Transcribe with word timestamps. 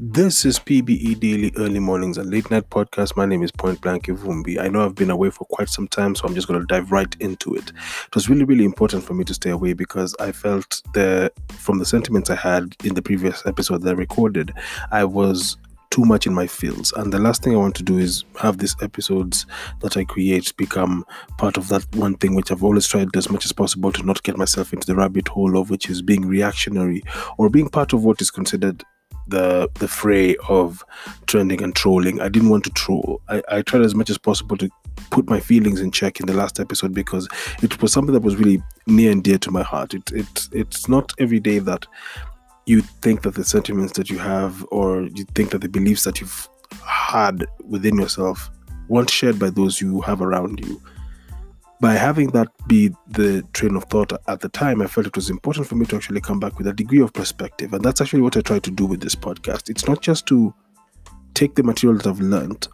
This 0.00 0.44
is 0.44 0.60
PBE 0.60 1.18
Daily 1.18 1.52
Early 1.56 1.80
Mornings 1.80 2.18
and 2.18 2.30
Late 2.30 2.48
Night 2.52 2.70
Podcast. 2.70 3.16
My 3.16 3.26
name 3.26 3.42
is 3.42 3.50
Point 3.50 3.80
Blank 3.80 4.04
Ivumbi. 4.04 4.56
I 4.60 4.68
know 4.68 4.84
I've 4.84 4.94
been 4.94 5.10
away 5.10 5.30
for 5.30 5.44
quite 5.46 5.68
some 5.68 5.88
time, 5.88 6.14
so 6.14 6.24
I'm 6.24 6.36
just 6.36 6.46
going 6.46 6.60
to 6.60 6.66
dive 6.66 6.92
right 6.92 7.12
into 7.18 7.52
it. 7.56 7.70
It 8.06 8.14
was 8.14 8.28
really, 8.28 8.44
really 8.44 8.64
important 8.64 9.02
for 9.02 9.14
me 9.14 9.24
to 9.24 9.34
stay 9.34 9.50
away 9.50 9.72
because 9.72 10.14
I 10.20 10.30
felt 10.30 10.82
the 10.94 11.32
from 11.50 11.80
the 11.80 11.84
sentiments 11.84 12.30
I 12.30 12.36
had 12.36 12.76
in 12.84 12.94
the 12.94 13.02
previous 13.02 13.44
episode 13.44 13.82
that 13.82 13.90
I 13.90 13.94
recorded, 13.94 14.52
I 14.92 15.04
was 15.04 15.56
too 15.90 16.04
much 16.04 16.28
in 16.28 16.32
my 16.32 16.46
fields. 16.46 16.92
And 16.92 17.12
the 17.12 17.18
last 17.18 17.42
thing 17.42 17.54
I 17.54 17.58
want 17.58 17.74
to 17.74 17.82
do 17.82 17.98
is 17.98 18.22
have 18.36 18.58
these 18.58 18.76
episodes 18.80 19.46
that 19.80 19.96
I 19.96 20.04
create 20.04 20.56
become 20.56 21.04
part 21.38 21.56
of 21.56 21.66
that 21.70 21.84
one 21.96 22.14
thing 22.14 22.36
which 22.36 22.52
I've 22.52 22.62
always 22.62 22.86
tried 22.86 23.16
as 23.16 23.30
much 23.30 23.44
as 23.44 23.52
possible 23.52 23.90
to 23.90 24.04
not 24.04 24.22
get 24.22 24.36
myself 24.36 24.72
into 24.72 24.86
the 24.86 24.94
rabbit 24.94 25.26
hole 25.26 25.58
of, 25.58 25.70
which 25.70 25.90
is 25.90 26.02
being 26.02 26.24
reactionary 26.24 27.02
or 27.36 27.50
being 27.50 27.68
part 27.68 27.92
of 27.92 28.04
what 28.04 28.20
is 28.20 28.30
considered 28.30 28.84
the 29.28 29.68
the 29.74 29.88
fray 29.88 30.36
of 30.48 30.84
trending 31.26 31.62
and 31.62 31.74
trolling. 31.74 32.20
I 32.20 32.28
didn't 32.28 32.48
want 32.48 32.64
to 32.64 32.70
troll. 32.70 33.20
I, 33.28 33.42
I 33.48 33.62
tried 33.62 33.82
as 33.82 33.94
much 33.94 34.10
as 34.10 34.18
possible 34.18 34.56
to 34.58 34.68
put 35.10 35.28
my 35.28 35.40
feelings 35.40 35.80
in 35.80 35.90
check 35.90 36.20
in 36.20 36.26
the 36.26 36.34
last 36.34 36.58
episode 36.60 36.92
because 36.92 37.28
it 37.62 37.80
was 37.80 37.92
something 37.92 38.12
that 38.12 38.22
was 38.22 38.36
really 38.36 38.62
near 38.86 39.12
and 39.12 39.22
dear 39.22 39.38
to 39.38 39.50
my 39.50 39.62
heart. 39.62 39.94
It 39.94 40.10
it 40.12 40.48
it's 40.52 40.88
not 40.88 41.12
every 41.18 41.40
day 41.40 41.58
that 41.60 41.86
you 42.66 42.82
think 42.82 43.22
that 43.22 43.34
the 43.34 43.44
sentiments 43.44 43.94
that 43.94 44.10
you 44.10 44.18
have 44.18 44.66
or 44.70 45.02
you 45.02 45.24
think 45.34 45.50
that 45.50 45.62
the 45.62 45.68
beliefs 45.68 46.04
that 46.04 46.20
you've 46.20 46.48
had 46.84 47.46
within 47.64 47.98
yourself 47.98 48.50
weren't 48.88 49.10
shared 49.10 49.38
by 49.38 49.50
those 49.50 49.80
you 49.80 50.00
have 50.02 50.20
around 50.20 50.60
you 50.66 50.80
by 51.80 51.92
having 51.92 52.28
that 52.30 52.48
be 52.66 52.90
the 53.06 53.42
train 53.52 53.76
of 53.76 53.84
thought 53.84 54.12
at 54.26 54.40
the 54.40 54.48
time, 54.48 54.82
I 54.82 54.86
felt 54.86 55.06
it 55.06 55.16
was 55.16 55.30
important 55.30 55.66
for 55.66 55.76
me 55.76 55.86
to 55.86 55.96
actually 55.96 56.20
come 56.20 56.40
back 56.40 56.58
with 56.58 56.66
a 56.66 56.72
degree 56.72 57.00
of 57.00 57.12
perspective. 57.12 57.72
And 57.72 57.84
that's 57.84 58.00
actually 58.00 58.22
what 58.22 58.36
I 58.36 58.40
try 58.40 58.58
to 58.58 58.70
do 58.70 58.84
with 58.84 59.00
this 59.00 59.14
podcast. 59.14 59.70
It's 59.70 59.86
not 59.86 60.02
just 60.02 60.26
to 60.26 60.52
take 61.34 61.54
the 61.54 61.62
material 61.62 61.98
that 61.98 62.08
I've 62.08 62.20
learned 62.20 62.66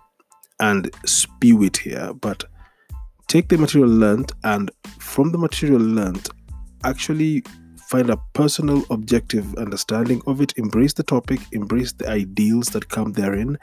and 0.60 0.90
spew 1.04 1.62
it 1.64 1.76
here, 1.76 2.14
but 2.14 2.44
take 3.26 3.48
the 3.48 3.58
material 3.58 3.90
learned 3.90 4.32
and 4.44 4.70
from 4.98 5.32
the 5.32 5.38
material 5.38 5.80
learned, 5.80 6.28
actually 6.84 7.42
find 7.88 8.08
a 8.08 8.16
personal 8.32 8.84
objective 8.90 9.54
understanding 9.56 10.22
of 10.26 10.40
it, 10.40 10.54
embrace 10.56 10.94
the 10.94 11.02
topic, 11.02 11.40
embrace 11.52 11.92
the 11.92 12.08
ideals 12.08 12.68
that 12.68 12.88
come 12.88 13.12
therein, 13.12 13.58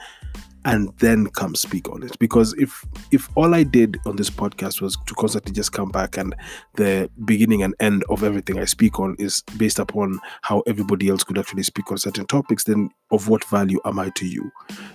and 0.65 0.93
then 0.99 1.27
come 1.27 1.55
speak 1.55 1.89
on 1.89 2.03
it. 2.03 2.17
Because 2.19 2.53
if 2.53 2.85
if 3.11 3.29
all 3.35 3.55
i 3.55 3.63
did 3.63 3.97
on 4.05 4.15
this 4.15 4.29
podcast 4.29 4.81
was 4.81 4.97
to 5.05 5.13
constantly 5.15 5.51
just 5.51 5.71
come 5.71 5.89
back 5.89 6.17
and 6.17 6.35
the 6.75 7.09
beginning 7.25 7.63
and 7.63 7.75
end 7.79 8.03
of 8.09 8.23
everything 8.23 8.59
i 8.59 8.65
speak 8.65 8.99
on 8.99 9.15
is 9.19 9.41
based 9.57 9.79
upon 9.79 10.19
how 10.41 10.61
everybody 10.67 11.09
else 11.09 11.23
could 11.23 11.37
actually 11.37 11.63
speak 11.63 11.91
on 11.91 11.97
certain 11.97 12.25
topics 12.27 12.63
then 12.63 12.89
of 13.11 13.27
what 13.27 13.43
value 13.45 13.79
am 13.85 13.99
i 13.99 14.09
to 14.11 14.25
you? 14.25 14.51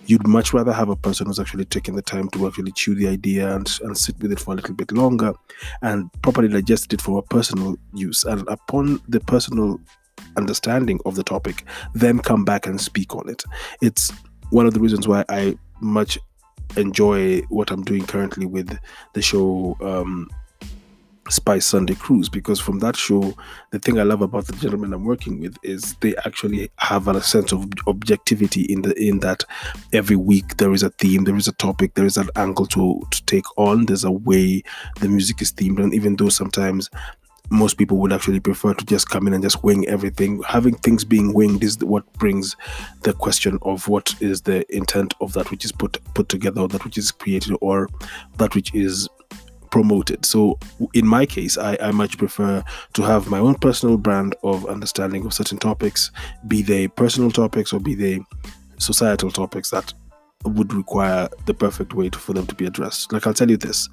You'd 0.06 0.26
much 0.26 0.52
rather 0.52 0.72
have 0.72 0.88
a 0.88 0.96
person 0.96 1.26
who's 1.26 1.40
actually 1.40 1.64
taking 1.64 1.96
the 1.96 2.02
time 2.02 2.28
to 2.30 2.46
actually 2.46 2.72
chew 2.72 2.94
the 2.94 3.08
idea 3.08 3.54
and, 3.54 3.70
and 3.82 3.96
sit 3.96 4.18
with 4.20 4.32
it 4.32 4.40
for 4.40 4.52
a 4.52 4.56
little 4.56 4.74
bit 4.74 4.92
longer 4.92 5.32
and 5.82 6.10
properly 6.22 6.48
digest 6.48 6.92
it 6.92 7.00
for 7.00 7.18
a 7.18 7.22
personal 7.22 7.76
use 7.94 8.24
and 8.24 8.46
upon 8.48 9.00
the 9.08 9.20
personal 9.20 9.80
understanding 10.36 11.00
of 11.04 11.14
the 11.14 11.22
topic 11.22 11.64
then 11.94 12.18
come 12.18 12.44
back 12.44 12.66
and 12.66 12.80
speak 12.80 13.14
on 13.14 13.28
it. 13.28 13.42
It's 13.80 14.12
one 14.50 14.66
of 14.66 14.74
the 14.74 14.80
reasons 14.80 15.08
why 15.08 15.24
I 15.28 15.56
much 15.80 16.18
enjoy 16.76 17.40
what 17.42 17.70
I'm 17.70 17.82
doing 17.82 18.06
currently 18.06 18.46
with 18.46 18.78
the 19.14 19.22
show 19.22 19.76
um, 19.80 20.28
Spice 21.28 21.66
Sunday 21.66 21.94
Cruise 21.94 22.28
because 22.28 22.60
from 22.60 22.78
that 22.80 22.96
show, 22.96 23.34
the 23.70 23.78
thing 23.78 23.98
I 23.98 24.04
love 24.04 24.22
about 24.22 24.46
the 24.46 24.52
gentlemen 24.54 24.92
I'm 24.92 25.04
working 25.04 25.40
with 25.40 25.56
is 25.62 25.94
they 26.00 26.14
actually 26.24 26.70
have 26.78 27.08
a 27.08 27.20
sense 27.20 27.52
of 27.52 27.66
objectivity 27.86 28.62
in 28.62 28.82
the 28.82 28.94
in 29.00 29.20
that 29.20 29.44
every 29.92 30.16
week 30.16 30.56
there 30.58 30.72
is 30.72 30.82
a 30.82 30.90
theme, 30.90 31.24
there 31.24 31.36
is 31.36 31.48
a 31.48 31.52
topic, 31.52 31.94
there 31.94 32.06
is 32.06 32.16
an 32.16 32.28
angle 32.36 32.66
to 32.66 33.02
to 33.10 33.24
take 33.26 33.44
on. 33.56 33.86
There's 33.86 34.04
a 34.04 34.12
way 34.12 34.62
the 35.00 35.08
music 35.08 35.42
is 35.42 35.52
themed, 35.52 35.82
and 35.82 35.94
even 35.94 36.16
though 36.16 36.28
sometimes 36.28 36.90
most 37.50 37.78
people 37.78 37.98
would 37.98 38.12
actually 38.12 38.40
prefer 38.40 38.74
to 38.74 38.84
just 38.84 39.08
come 39.08 39.26
in 39.26 39.34
and 39.34 39.42
just 39.42 39.62
wing 39.62 39.86
everything. 39.88 40.42
Having 40.42 40.76
things 40.78 41.04
being 41.04 41.32
winged 41.32 41.62
is 41.62 41.78
what 41.78 42.10
brings 42.14 42.56
the 43.02 43.12
question 43.12 43.58
of 43.62 43.88
what 43.88 44.14
is 44.20 44.42
the 44.42 44.64
intent 44.74 45.14
of 45.20 45.32
that 45.34 45.50
which 45.50 45.64
is 45.64 45.72
put 45.72 45.98
put 46.14 46.28
together, 46.28 46.62
or 46.62 46.68
that 46.68 46.84
which 46.84 46.98
is 46.98 47.10
created, 47.10 47.56
or 47.60 47.88
that 48.38 48.54
which 48.54 48.74
is 48.74 49.08
promoted. 49.70 50.24
So 50.24 50.58
in 50.94 51.06
my 51.06 51.26
case, 51.26 51.58
I, 51.58 51.76
I 51.80 51.90
much 51.90 52.18
prefer 52.18 52.64
to 52.94 53.02
have 53.02 53.28
my 53.28 53.38
own 53.38 53.56
personal 53.56 53.96
brand 53.96 54.34
of 54.42 54.66
understanding 54.66 55.26
of 55.26 55.34
certain 55.34 55.58
topics, 55.58 56.10
be 56.46 56.62
they 56.62 56.88
personal 56.88 57.30
topics 57.30 57.72
or 57.72 57.80
be 57.80 57.94
they 57.94 58.20
societal 58.78 59.30
topics 59.30 59.70
that 59.70 59.92
would 60.44 60.72
require 60.72 61.28
the 61.46 61.54
perfect 61.54 61.92
way 61.92 62.08
to, 62.08 62.18
for 62.18 62.32
them 62.32 62.46
to 62.46 62.54
be 62.54 62.66
addressed. 62.66 63.12
Like 63.12 63.26
I'll 63.26 63.34
tell 63.34 63.50
you 63.50 63.56
this, 63.56 63.88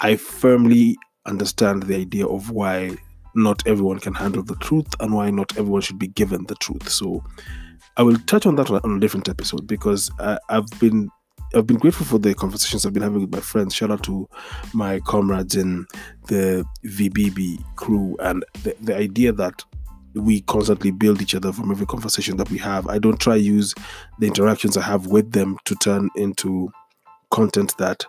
I 0.00 0.16
firmly 0.16 0.98
understand 1.28 1.84
the 1.84 1.96
idea 1.96 2.26
of 2.26 2.50
why 2.50 2.96
not 3.34 3.66
everyone 3.66 3.98
can 4.00 4.14
handle 4.14 4.42
the 4.42 4.56
truth 4.56 4.88
and 5.00 5.14
why 5.14 5.30
not 5.30 5.56
everyone 5.56 5.82
should 5.82 5.98
be 5.98 6.08
given 6.08 6.44
the 6.46 6.54
truth. 6.56 6.88
So 6.88 7.22
I 7.96 8.02
will 8.02 8.18
touch 8.26 8.46
on 8.46 8.56
that 8.56 8.70
on 8.70 8.96
a 8.96 9.00
different 9.00 9.28
episode 9.28 9.66
because 9.66 10.10
I, 10.18 10.38
I've 10.48 10.68
been 10.80 11.10
I've 11.54 11.66
been 11.66 11.78
grateful 11.78 12.04
for 12.04 12.18
the 12.18 12.34
conversations 12.34 12.84
I've 12.84 12.92
been 12.92 13.02
having 13.02 13.22
with 13.22 13.32
my 13.32 13.40
friends. 13.40 13.74
Shout 13.74 13.90
out 13.90 14.02
to 14.04 14.28
my 14.74 15.00
comrades 15.00 15.56
in 15.56 15.86
the 16.26 16.64
VBB 16.84 17.64
crew 17.76 18.16
and 18.20 18.44
the, 18.64 18.76
the 18.82 18.94
idea 18.94 19.32
that 19.32 19.64
we 20.14 20.42
constantly 20.42 20.90
build 20.90 21.22
each 21.22 21.34
other 21.34 21.52
from 21.52 21.70
every 21.70 21.86
conversation 21.86 22.36
that 22.36 22.50
we 22.50 22.58
have. 22.58 22.86
I 22.86 22.98
don't 22.98 23.18
try 23.18 23.36
use 23.36 23.74
the 24.18 24.26
interactions 24.26 24.76
I 24.76 24.82
have 24.82 25.06
with 25.06 25.32
them 25.32 25.56
to 25.64 25.74
turn 25.76 26.10
into 26.16 26.70
content 27.30 27.76
that 27.78 28.04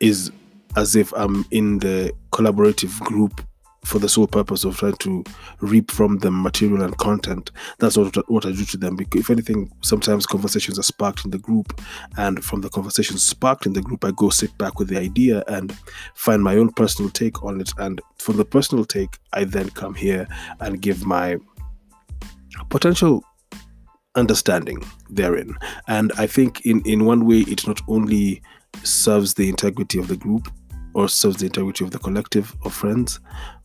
is 0.00 0.30
as 0.76 0.96
if 0.96 1.12
I'm 1.14 1.44
in 1.50 1.78
the 1.78 2.12
collaborative 2.32 2.98
group 3.00 3.40
for 3.84 3.98
the 3.98 4.08
sole 4.08 4.26
purpose 4.26 4.64
of 4.64 4.76
trying 4.78 4.96
to 4.96 5.22
reap 5.60 5.90
from 5.90 6.18
them 6.18 6.42
material 6.42 6.82
and 6.82 6.96
content. 6.96 7.50
That's 7.78 7.96
what, 7.96 8.16
what 8.30 8.46
I 8.46 8.52
do 8.52 8.64
to 8.64 8.76
them. 8.76 8.98
If 9.14 9.30
anything, 9.30 9.70
sometimes 9.82 10.26
conversations 10.26 10.78
are 10.78 10.82
sparked 10.82 11.24
in 11.24 11.30
the 11.30 11.38
group, 11.38 11.80
and 12.16 12.42
from 12.42 12.62
the 12.62 12.70
conversations 12.70 13.24
sparked 13.24 13.66
in 13.66 13.74
the 13.74 13.82
group, 13.82 14.04
I 14.04 14.12
go 14.16 14.30
sit 14.30 14.56
back 14.58 14.78
with 14.78 14.88
the 14.88 14.98
idea 14.98 15.44
and 15.48 15.76
find 16.14 16.42
my 16.42 16.56
own 16.56 16.72
personal 16.72 17.10
take 17.10 17.42
on 17.44 17.60
it. 17.60 17.70
And 17.78 18.00
from 18.18 18.36
the 18.38 18.44
personal 18.44 18.84
take, 18.84 19.18
I 19.32 19.44
then 19.44 19.70
come 19.70 19.94
here 19.94 20.26
and 20.60 20.80
give 20.80 21.04
my 21.04 21.36
potential 22.70 23.22
understanding 24.14 24.82
therein. 25.10 25.56
And 25.88 26.12
I 26.16 26.26
think 26.26 26.64
in 26.64 26.80
in 26.82 27.04
one 27.04 27.26
way, 27.26 27.40
it 27.40 27.66
not 27.66 27.80
only 27.88 28.42
serves 28.82 29.34
the 29.34 29.48
integrity 29.48 29.98
of 29.98 30.08
the 30.08 30.16
group 30.16 30.48
or 30.94 31.08
serves 31.08 31.36
the 31.36 31.46
integrity 31.46 31.84
of 31.84 31.90
the 31.90 31.98
collective 31.98 32.54
of 32.64 32.72
friends, 32.72 33.20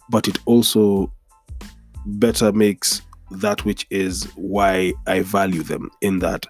but 0.10 0.28
it 0.28 0.38
also 0.46 1.12
better 2.06 2.52
makes 2.52 3.02
that 3.32 3.64
which 3.64 3.86
is 3.90 4.26
why 4.36 4.94
I 5.08 5.22
value 5.22 5.64
them, 5.64 5.92
in 6.02 6.20
that 6.20 6.46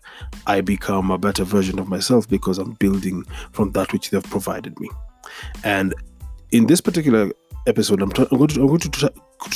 I 0.47 0.61
become 0.61 1.11
a 1.11 1.17
better 1.17 1.43
version 1.43 1.77
of 1.77 1.89
myself 1.89 2.27
because 2.29 2.57
I'm 2.57 2.73
building 2.73 3.25
from 3.51 3.71
that 3.73 3.91
which 3.91 4.09
they've 4.09 4.23
provided 4.23 4.79
me. 4.79 4.89
And 5.63 5.93
in 6.51 6.67
this 6.67 6.81
particular 6.81 7.31
episode, 7.67 8.01
I'm, 8.01 8.11
t- 8.11 8.25
I'm 8.31 8.37
going, 8.37 8.47
to, 8.49 8.61
I'm 8.61 8.67
going 8.67 8.79
to, 8.79 8.89
to 8.89 9.13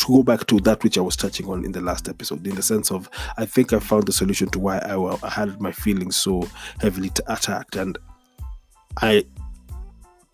go 0.07 0.23
back 0.23 0.45
to 0.47 0.59
that 0.61 0.83
which 0.83 0.97
I 0.97 1.01
was 1.01 1.15
touching 1.15 1.47
on 1.47 1.63
in 1.63 1.71
the 1.71 1.81
last 1.81 2.09
episode, 2.09 2.45
in 2.45 2.55
the 2.55 2.61
sense 2.61 2.91
of 2.91 3.09
I 3.37 3.45
think 3.45 3.71
I 3.71 3.79
found 3.79 4.05
the 4.05 4.11
solution 4.11 4.49
to 4.49 4.59
why 4.59 4.79
I, 4.79 4.97
I 5.23 5.29
had 5.29 5.61
my 5.61 5.71
feelings 5.71 6.17
so 6.17 6.47
heavily 6.79 7.09
t- 7.09 7.23
attacked. 7.27 7.77
And 7.77 7.97
I 9.01 9.23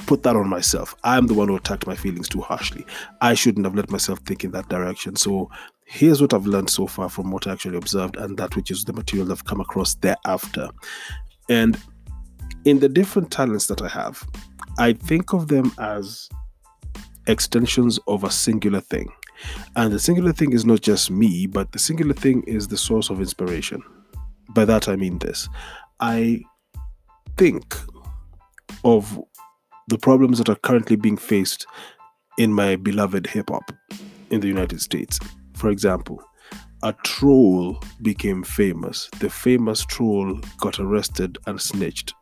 put 0.06 0.24
that 0.24 0.36
on 0.36 0.48
myself. 0.48 0.96
I'm 1.04 1.28
the 1.28 1.34
one 1.34 1.48
who 1.48 1.56
attacked 1.56 1.88
my 1.88 1.96
feelings 1.96 2.28
too 2.28 2.42
harshly. 2.42 2.86
I 3.22 3.34
shouldn't 3.34 3.66
have 3.66 3.76
let 3.76 3.92
myself 3.92 4.20
think 4.20 4.44
in 4.44 4.52
that 4.52 4.70
direction. 4.70 5.16
So 5.16 5.50
here's 5.86 6.22
what 6.22 6.34
I've 6.34 6.48
learned 6.48 6.70
so 6.70 6.88
far 6.88 7.10
from 7.10 7.32
what 7.32 7.48
I 7.48 7.52
actually 7.52 7.78
observed 7.78 8.16
and 8.18 8.38
that 8.38 8.56
which 8.56 8.72
is 8.72 8.84
the 8.84 8.94
material 8.94 9.32
I've 9.32 9.46
come 9.46 9.62
across 9.62 9.96
thereafter. 9.96 10.70
And 11.50 11.80
in 12.66 12.80
the 12.80 12.90
different 12.90 13.32
talents 13.32 13.68
that 13.68 13.82
I 13.82 13.88
have, 13.90 14.24
I 14.78 14.94
think 14.94 15.34
of 15.34 15.48
them 15.48 15.72
as 15.80 16.30
extensions 17.28 18.00
of 18.08 18.24
a 18.24 18.32
singular 18.32 18.82
thing. 18.82 19.10
And 19.76 19.94
the 19.94 20.00
singular 20.00 20.34
thing 20.34 20.54
is 20.54 20.66
not 20.66 20.82
just 20.82 21.12
me, 21.12 21.48
but 21.48 21.72
the 21.72 21.80
singular 21.80 22.14
thing 22.14 22.44
is 22.44 22.68
the 22.68 22.78
source 22.78 23.10
of 23.10 23.20
inspiration. 23.20 23.82
By 24.50 24.66
that 24.66 24.90
I 24.90 24.96
mean 24.96 25.20
this. 25.20 25.48
I 26.00 26.42
think 27.38 27.76
of 28.84 29.20
the 29.90 29.98
problems 29.98 30.38
that 30.38 30.50
are 30.50 30.56
currently 30.56 30.96
being 30.96 31.18
faced 31.18 31.66
in 32.38 32.54
my 32.54 32.76
beloved 32.76 33.26
hip 33.28 33.50
hop 33.50 33.72
in 34.30 34.40
the 34.40 34.48
United 34.48 34.80
States. 34.80 35.20
For 35.56 35.70
example, 35.70 36.24
a 36.84 36.94
troll 37.04 37.82
became 38.02 38.44
famous. 38.44 39.10
The 39.20 39.30
famous 39.30 39.84
troll 39.84 40.40
got 40.60 40.80
arrested 40.80 41.38
and 41.48 41.60
snitched. 41.60 42.14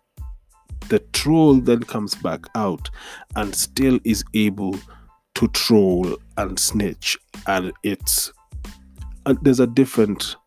The 0.90 1.00
troll 1.12 1.56
then 1.56 1.84
comes 1.84 2.16
back 2.16 2.46
out 2.56 2.90
and 3.36 3.54
still 3.54 4.00
is 4.06 4.24
able 4.34 4.80
to 5.36 5.48
troll 5.50 6.18
and 6.38 6.58
snitch, 6.58 7.18
and 7.46 7.74
it's 7.84 8.32
and 9.26 9.38
there's 9.42 9.60
a 9.60 9.68
different 9.68 10.38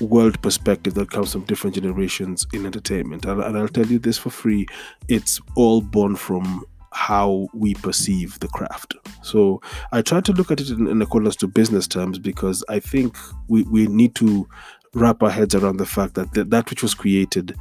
world 0.00 0.40
perspective 0.42 0.94
that 0.94 1.10
comes 1.10 1.32
from 1.32 1.44
different 1.44 1.74
generations 1.74 2.46
in 2.52 2.66
entertainment. 2.66 3.24
And, 3.24 3.42
and 3.42 3.58
I'll 3.58 3.68
tell 3.68 3.86
you 3.86 3.98
this 3.98 4.18
for 4.18 4.30
free 4.30 4.66
it's 5.08 5.40
all 5.56 5.80
born 5.80 6.16
from 6.16 6.64
how 6.92 7.48
we 7.52 7.74
perceive 7.74 8.38
the 8.40 8.48
craft. 8.48 8.94
So 9.22 9.60
I 9.92 10.00
try 10.00 10.20
to 10.20 10.32
look 10.32 10.50
at 10.50 10.60
it 10.60 10.70
in, 10.70 10.86
in 10.86 11.02
accordance 11.02 11.36
to 11.36 11.48
business 11.48 11.88
terms 11.88 12.18
because 12.18 12.64
I 12.68 12.78
think 12.78 13.16
we, 13.48 13.64
we 13.64 13.88
need 13.88 14.14
to 14.16 14.48
wrap 14.94 15.22
our 15.22 15.30
heads 15.30 15.54
around 15.54 15.78
the 15.78 15.86
fact 15.86 16.14
that 16.14 16.32
th- 16.34 16.48
that 16.50 16.70
which 16.70 16.82
was 16.82 16.94
created 16.94 17.56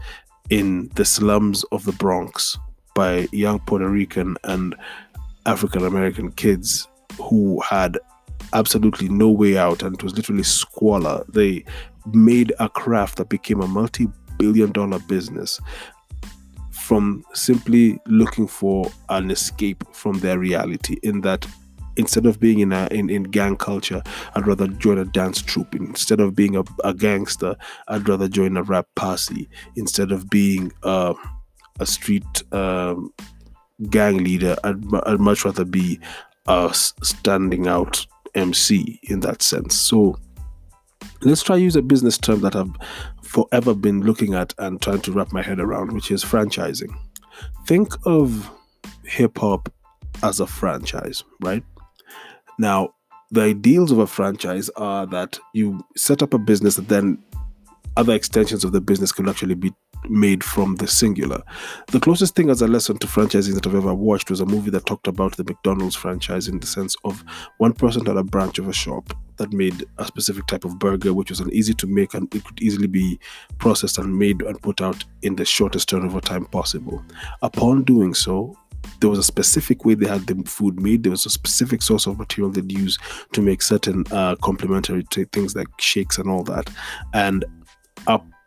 in 0.50 0.90
the 0.96 1.06
slums 1.06 1.64
of 1.72 1.84
the 1.86 1.92
Bronx 1.94 2.58
by 2.94 3.28
young 3.32 3.60
Puerto 3.60 3.90
Rican 3.90 4.38
and 4.44 4.76
African 5.48 5.84
American 5.84 6.32
kids 6.32 6.88
who 7.18 7.60
had 7.62 7.98
absolutely 8.54 9.10
no 9.10 9.30
way 9.30 9.58
out 9.58 9.82
and 9.82 9.96
it 9.96 10.04
was 10.04 10.16
literally 10.16 10.44
squalor. 10.44 11.26
They 11.28 11.66
made 12.12 12.54
a 12.60 12.70
craft 12.70 13.18
that 13.18 13.30
became 13.30 13.62
a 13.62 13.68
multi 13.68 14.08
billion 14.38 14.72
dollar 14.72 15.00
business 15.00 15.60
from 16.72 17.24
simply 17.34 18.00
looking 18.08 18.48
for 18.48 18.92
an 19.10 19.32
escape 19.32 19.84
from 19.94 20.20
their 20.20 20.38
reality 20.38 20.98
in 21.04 21.22
that 21.22 21.48
instead 21.96 22.26
of 22.26 22.40
being 22.40 22.60
in 22.60 22.74
a 22.74 22.88
in, 22.92 23.10
in 23.10 23.24
gang 23.24 23.56
culture 23.56 24.02
i'd 24.36 24.48
rather 24.48 24.68
join 24.68 24.98
a 24.98 25.06
dance 25.06 25.42
troupe. 25.42 25.76
Instead 25.76 26.20
of 26.20 26.36
being 26.36 26.56
a, 26.58 26.64
a 26.84 26.94
gangster 26.94 27.56
i'd 27.90 28.08
rather 28.10 28.28
join 28.28 28.58
a 28.58 28.64
rap 28.64 28.88
posse. 28.96 29.48
Instead 29.76 30.12
of 30.12 30.30
being 30.30 30.72
uh, 30.84 31.14
a 31.80 31.86
street 31.86 32.44
um, 32.52 33.14
gang 33.90 34.18
leader 34.18 34.56
I'd, 34.64 34.84
I'd 35.06 35.20
much 35.20 35.46
rather 35.46 35.66
be 35.66 36.00
a 36.48 36.72
standing 36.74 37.68
out 37.68 38.06
mc 38.36 39.00
in 39.04 39.20
that 39.22 39.42
sense. 39.42 39.80
So 39.80 40.18
let's 41.26 41.44
try 41.44 41.56
use 41.56 41.76
a 41.76 41.82
business 41.82 42.18
term 42.18 42.42
that 42.42 42.56
i've 42.56 42.72
forever 43.34 43.74
been 43.74 44.02
looking 44.02 44.36
at 44.36 44.54
and 44.60 44.80
trying 44.80 45.02
to 45.02 45.12
wrap 45.12 45.32
my 45.32 45.42
head 45.42 45.60
around, 45.60 45.92
which 45.92 46.12
is 46.12 46.24
franchising. 46.24 46.96
Think 47.66 47.94
of 48.06 48.52
hip 49.06 49.40
hop 49.40 49.74
as 50.22 50.40
a 50.40 50.46
franchise, 50.46 51.24
right? 51.42 51.64
Now, 52.60 52.94
the 53.32 53.42
ideals 53.42 53.92
of 53.92 53.98
a 53.98 54.06
franchise 54.06 54.70
are 54.76 55.08
that 55.08 55.40
you 55.56 55.84
set 55.98 56.22
up 56.22 56.36
a 56.36 56.38
business 56.38 56.76
that 56.76 56.90
then 56.90 57.24
other 57.98 58.14
extensions 58.14 58.64
of 58.64 58.72
the 58.72 58.82
business 58.82 59.12
can 59.12 59.28
actually 59.28 59.56
be 59.56 59.74
made 60.10 60.44
from 60.44 60.76
the 60.76 60.88
singular. 60.88 61.42
The 61.88 62.00
closest 62.00 62.36
thing 62.36 62.50
as 62.50 62.62
a 62.62 62.68
lesson 62.68 62.98
to 62.98 63.08
franchising 63.08 63.54
that 63.56 63.68
I've 63.68 63.76
ever 63.76 63.94
watched 63.94 64.30
was 64.30 64.40
a 64.40 64.46
movie 64.46 64.72
that 64.72 64.86
talked 64.86 65.08
about 65.08 65.38
the 65.38 65.44
McDonald's 65.44 65.96
franchise 65.96 66.48
in 66.48 66.60
the 66.60 66.68
sense 66.68 66.96
of 67.04 67.24
one 67.58 67.74
person 67.74 68.06
had 68.06 68.18
a 68.18 68.24
branch 68.24 68.60
of 68.60 68.68
a 68.68 68.74
shop 68.74 69.14
that 69.38 69.52
made 69.54 69.86
a 69.98 70.06
specific 70.06 70.46
type 70.48 70.66
of 70.66 70.78
burger, 70.80 71.14
which 71.14 71.30
was 71.30 71.40
an 71.40 71.52
easy 71.54 71.74
to 71.74 71.88
make 71.88 72.14
and 72.14 72.34
it 72.36 72.44
could 72.44 72.62
easily 72.62 72.88
be 72.88 73.20
processed 73.58 73.98
and 73.98 74.18
made 74.18 74.42
and 74.42 74.62
put 74.62 74.82
out 74.82 75.04
in 75.22 75.36
the 75.36 75.46
shortest 75.46 75.90
turnover 75.90 76.22
time 76.22 76.46
possible. 76.46 77.04
Upon 77.42 77.84
doing 77.84 78.14
so, 78.14 78.56
there 79.00 79.10
was 79.10 79.20
a 79.20 79.24
specific 79.24 79.86
way 79.86 79.96
they 79.96 80.08
had 80.08 80.28
the 80.28 80.36
food 80.46 80.82
made. 80.82 81.04
There 81.04 81.12
was 81.12 81.26
a 81.26 81.30
specific 81.30 81.82
source 81.82 82.06
of 82.06 82.20
material 82.20 82.52
they'd 82.52 82.72
use 82.72 82.98
to 83.32 83.42
make 83.42 83.62
certain 83.62 84.04
uh, 84.12 84.36
complementary 84.38 85.04
things 85.10 85.56
like 85.56 85.68
shakes 85.80 86.18
and 86.18 86.30
all 86.30 86.44
that. 86.44 86.70
And 87.14 87.46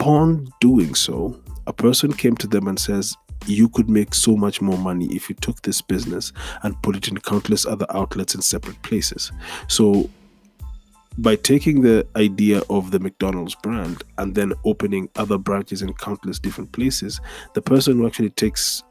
upon 0.07 0.47
doing 0.61 0.95
so, 0.95 1.37
a 1.67 1.73
person 1.73 2.13
came 2.13 2.37
to 2.37 2.47
them 2.47 2.69
and 2.69 2.79
says, 2.79 3.17
you 3.47 3.69
could 3.69 3.91
make 3.91 4.15
so 4.15 4.37
much 4.37 4.63
more 4.63 4.79
money 4.79 5.07
if 5.07 5.29
you 5.29 5.35
took 5.35 5.61
this 5.63 5.83
business 5.83 6.33
and 6.63 6.81
put 6.83 6.95
it 6.95 7.09
in 7.09 7.19
countless 7.19 7.67
other 7.67 7.87
outlets 7.91 8.33
in 8.33 8.41
separate 8.41 8.81
places. 8.83 9.33
So, 9.67 10.09
by 11.19 11.35
taking 11.35 11.81
the 11.81 12.07
idea 12.15 12.63
of 12.71 12.93
the 12.93 13.01
McDonald's 13.01 13.57
brand 13.57 14.05
and 14.19 14.33
then 14.33 14.53
opening 14.65 15.09
other 15.17 15.39
branches 15.39 15.83
in 15.83 15.93
countless 15.95 16.39
different 16.39 16.71
places, 16.71 17.21
the 17.55 17.63
person 17.63 17.97
who 17.97 18.07
actually 18.07 18.31
takes 18.31 18.85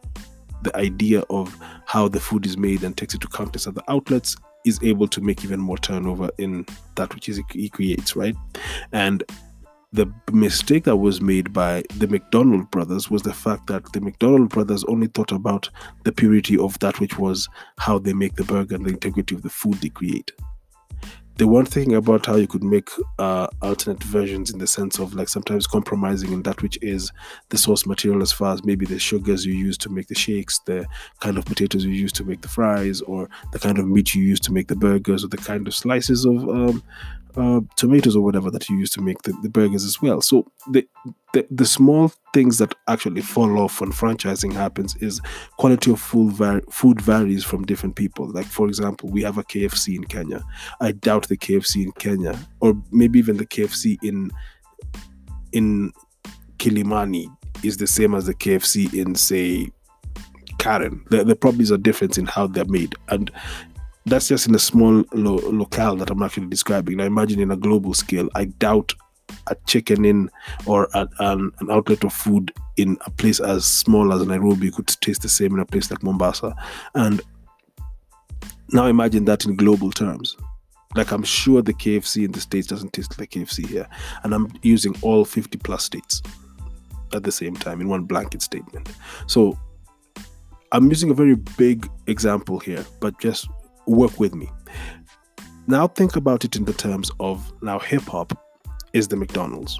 the 0.63 0.75
idea 0.75 1.23
of 1.29 1.57
how 1.85 2.09
the 2.09 2.19
food 2.19 2.45
is 2.45 2.57
made 2.57 2.83
and 2.83 2.97
takes 2.97 3.13
it 3.13 3.21
to 3.21 3.27
countless 3.29 3.67
other 3.67 3.83
outlets 3.87 4.35
is 4.65 4.79
able 4.83 5.07
to 5.07 5.21
make 5.21 5.45
even 5.45 5.61
more 5.61 5.77
turnover 5.77 6.29
in 6.39 6.65
that 6.95 7.13
which 7.13 7.29
is 7.29 7.39
he 7.51 7.69
creates, 7.69 8.17
right? 8.17 8.35
And 8.91 9.23
the 9.95 10.11
mistake 10.33 10.83
that 10.83 10.97
was 10.97 11.21
made 11.21 11.53
by 11.53 11.81
the 11.97 12.07
McDonald 12.07 12.69
brothers 12.69 13.09
was 13.09 13.21
the 13.21 13.33
fact 13.33 13.67
that 13.67 13.93
the 13.93 14.01
McDonald 14.01 14.49
brothers 14.49 14.83
only 14.85 15.07
thought 15.07 15.31
about 15.31 15.69
the 16.03 16.11
purity 16.11 16.57
of 16.57 16.77
that 16.79 16.99
which 16.99 17.17
was 17.17 17.47
how 17.77 17.97
they 17.97 18.13
make 18.13 18.35
the 18.35 18.43
burger 18.43 18.75
and 18.75 18.85
the 18.85 18.91
integrity 18.91 19.35
of 19.35 19.41
the 19.41 19.49
food 19.49 19.75
they 19.75 19.89
create. 19.89 20.31
They 21.37 21.45
weren't 21.45 21.67
thinking 21.67 21.95
about 21.95 22.25
how 22.25 22.35
you 22.35 22.47
could 22.47 22.63
make 22.63 22.89
uh, 23.19 23.47
alternate 23.61 24.03
versions 24.03 24.51
in 24.51 24.59
the 24.59 24.67
sense 24.67 24.99
of 24.99 25.13
like 25.13 25.27
sometimes 25.27 25.67
compromising 25.67 26.31
in 26.31 26.43
that 26.43 26.61
which 26.61 26.77
is 26.81 27.11
the 27.49 27.57
source 27.57 27.85
material 27.85 28.21
as 28.21 28.31
far 28.31 28.53
as 28.53 28.63
maybe 28.63 28.85
the 28.85 28.99
sugars 28.99 29.45
you 29.45 29.53
use 29.53 29.77
to 29.79 29.89
make 29.89 30.07
the 30.07 30.15
shakes, 30.15 30.59
the 30.59 30.85
kind 31.19 31.37
of 31.37 31.45
potatoes 31.45 31.83
you 31.83 31.91
use 31.91 32.13
to 32.13 32.23
make 32.23 32.41
the 32.41 32.47
fries, 32.47 33.01
or 33.01 33.29
the 33.51 33.59
kind 33.59 33.79
of 33.79 33.87
meat 33.87 34.15
you 34.15 34.23
use 34.23 34.39
to 34.41 34.53
make 34.53 34.67
the 34.67 34.77
burgers, 34.77 35.25
or 35.25 35.27
the 35.27 35.37
kind 35.37 35.67
of 35.67 35.75
slices 35.75 36.23
of 36.25 36.47
um, 36.47 36.81
uh, 37.37 37.61
tomatoes 37.75 38.15
or 38.15 38.23
whatever 38.23 38.49
that 38.51 38.69
you 38.69 38.77
use 38.77 38.89
to 38.91 39.01
make 39.01 39.21
the, 39.23 39.33
the 39.41 39.49
burgers 39.49 39.83
as 39.83 40.01
well. 40.01 40.21
So 40.21 40.45
the, 40.71 40.87
the, 41.33 41.45
the 41.51 41.65
small 41.65 42.11
things 42.33 42.57
that 42.59 42.73
actually 42.87 43.21
fall 43.21 43.59
off 43.59 43.81
when 43.81 43.91
franchising 43.91 44.53
happens 44.53 44.95
is 44.97 45.21
quality 45.57 45.91
of 45.91 45.99
food 45.99 46.33
var- 46.33 46.63
food 46.69 47.01
varies 47.01 47.43
from 47.43 47.65
different 47.65 47.95
people. 47.95 48.31
Like 48.31 48.45
for 48.45 48.67
example, 48.67 49.09
we 49.09 49.21
have 49.23 49.37
a 49.37 49.43
KFC 49.43 49.95
in 49.95 50.05
Kenya. 50.05 50.43
I 50.81 50.93
doubt 50.93 51.27
the 51.27 51.37
KFC 51.37 51.83
in 51.83 51.91
Kenya, 51.93 52.37
or 52.61 52.75
maybe 52.91 53.19
even 53.19 53.37
the 53.37 53.45
KFC 53.45 53.97
in 54.03 54.31
in 55.51 55.91
Kilimani 56.57 57.27
is 57.63 57.77
the 57.77 57.87
same 57.87 58.15
as 58.15 58.25
the 58.25 58.33
KFC 58.33 58.93
in 58.93 59.15
say 59.15 59.69
Karen. 60.57 61.03
There, 61.09 61.23
there 61.23 61.35
probably 61.35 61.63
is 61.63 61.71
a 61.71 61.77
difference 61.77 62.17
in 62.17 62.25
how 62.25 62.47
they're 62.47 62.65
made, 62.65 62.95
and 63.09 63.31
that's 64.05 64.27
just 64.27 64.47
in 64.47 64.55
a 64.55 64.59
small 64.59 65.03
lo- 65.13 65.49
locale 65.49 65.95
that 65.97 66.09
I'm 66.09 66.21
actually 66.21 66.47
describing. 66.47 66.97
Now, 66.97 67.05
imagine 67.05 67.39
in 67.39 67.51
a 67.51 67.57
global 67.57 67.93
scale, 67.93 68.29
I 68.35 68.45
doubt 68.45 68.93
a 69.47 69.55
chicken 69.65 70.05
in 70.05 70.29
or 70.65 70.87
a, 70.93 71.07
an, 71.19 71.51
an 71.59 71.71
outlet 71.71 72.03
of 72.03 72.13
food 72.13 72.53
in 72.77 72.97
a 73.05 73.11
place 73.11 73.39
as 73.39 73.65
small 73.65 74.13
as 74.13 74.25
Nairobi 74.25 74.71
could 74.71 74.87
taste 74.87 75.21
the 75.21 75.29
same 75.29 75.53
in 75.53 75.59
a 75.59 75.65
place 75.65 75.89
like 75.89 76.03
Mombasa. 76.03 76.55
And 76.93 77.21
now 78.71 78.85
imagine 78.85 79.25
that 79.25 79.45
in 79.45 79.55
global 79.55 79.91
terms. 79.91 80.37
Like 80.95 81.11
I'm 81.11 81.23
sure 81.23 81.61
the 81.61 81.73
KFC 81.73 82.25
in 82.25 82.31
the 82.31 82.39
States 82.39 82.67
doesn't 82.67 82.93
taste 82.93 83.19
like 83.19 83.31
KFC 83.31 83.67
here. 83.67 83.87
And 84.23 84.33
I'm 84.33 84.51
using 84.61 84.95
all 85.01 85.25
50 85.25 85.57
plus 85.59 85.83
states 85.83 86.21
at 87.13 87.23
the 87.23 87.31
same 87.31 87.55
time 87.55 87.81
in 87.81 87.89
one 87.89 88.03
blanket 88.03 88.41
statement. 88.41 88.89
So 89.27 89.57
I'm 90.71 90.89
using 90.89 91.09
a 91.09 91.13
very 91.13 91.35
big 91.35 91.89
example 92.07 92.59
here, 92.59 92.85
but 92.99 93.19
just 93.19 93.47
work 93.87 94.19
with 94.19 94.33
me. 94.33 94.49
Now 95.67 95.87
think 95.87 96.15
about 96.15 96.45
it 96.45 96.55
in 96.55 96.65
the 96.65 96.73
terms 96.73 97.11
of 97.19 97.51
now 97.61 97.79
hip 97.79 98.03
hop 98.03 98.37
is 98.93 99.07
the 99.07 99.15
McDonald's. 99.15 99.79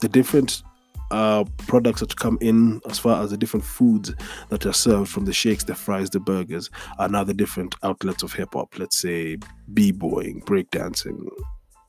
The 0.00 0.08
different 0.08 0.62
uh, 1.10 1.44
products 1.66 2.00
that 2.00 2.16
come 2.16 2.38
in 2.40 2.80
as 2.88 2.98
far 2.98 3.22
as 3.22 3.30
the 3.30 3.36
different 3.36 3.64
foods 3.64 4.12
that 4.48 4.66
are 4.66 4.72
served 4.72 5.10
from 5.10 5.24
the 5.24 5.32
shakes, 5.32 5.64
the 5.64 5.74
fries, 5.74 6.10
the 6.10 6.20
burgers 6.20 6.70
are 6.98 7.08
now 7.08 7.24
the 7.24 7.34
different 7.34 7.74
outlets 7.82 8.22
of 8.22 8.32
hip 8.32 8.54
hop. 8.54 8.78
Let's 8.78 8.98
say 8.98 9.38
b-boying, 9.72 10.42
breakdancing, 10.42 11.28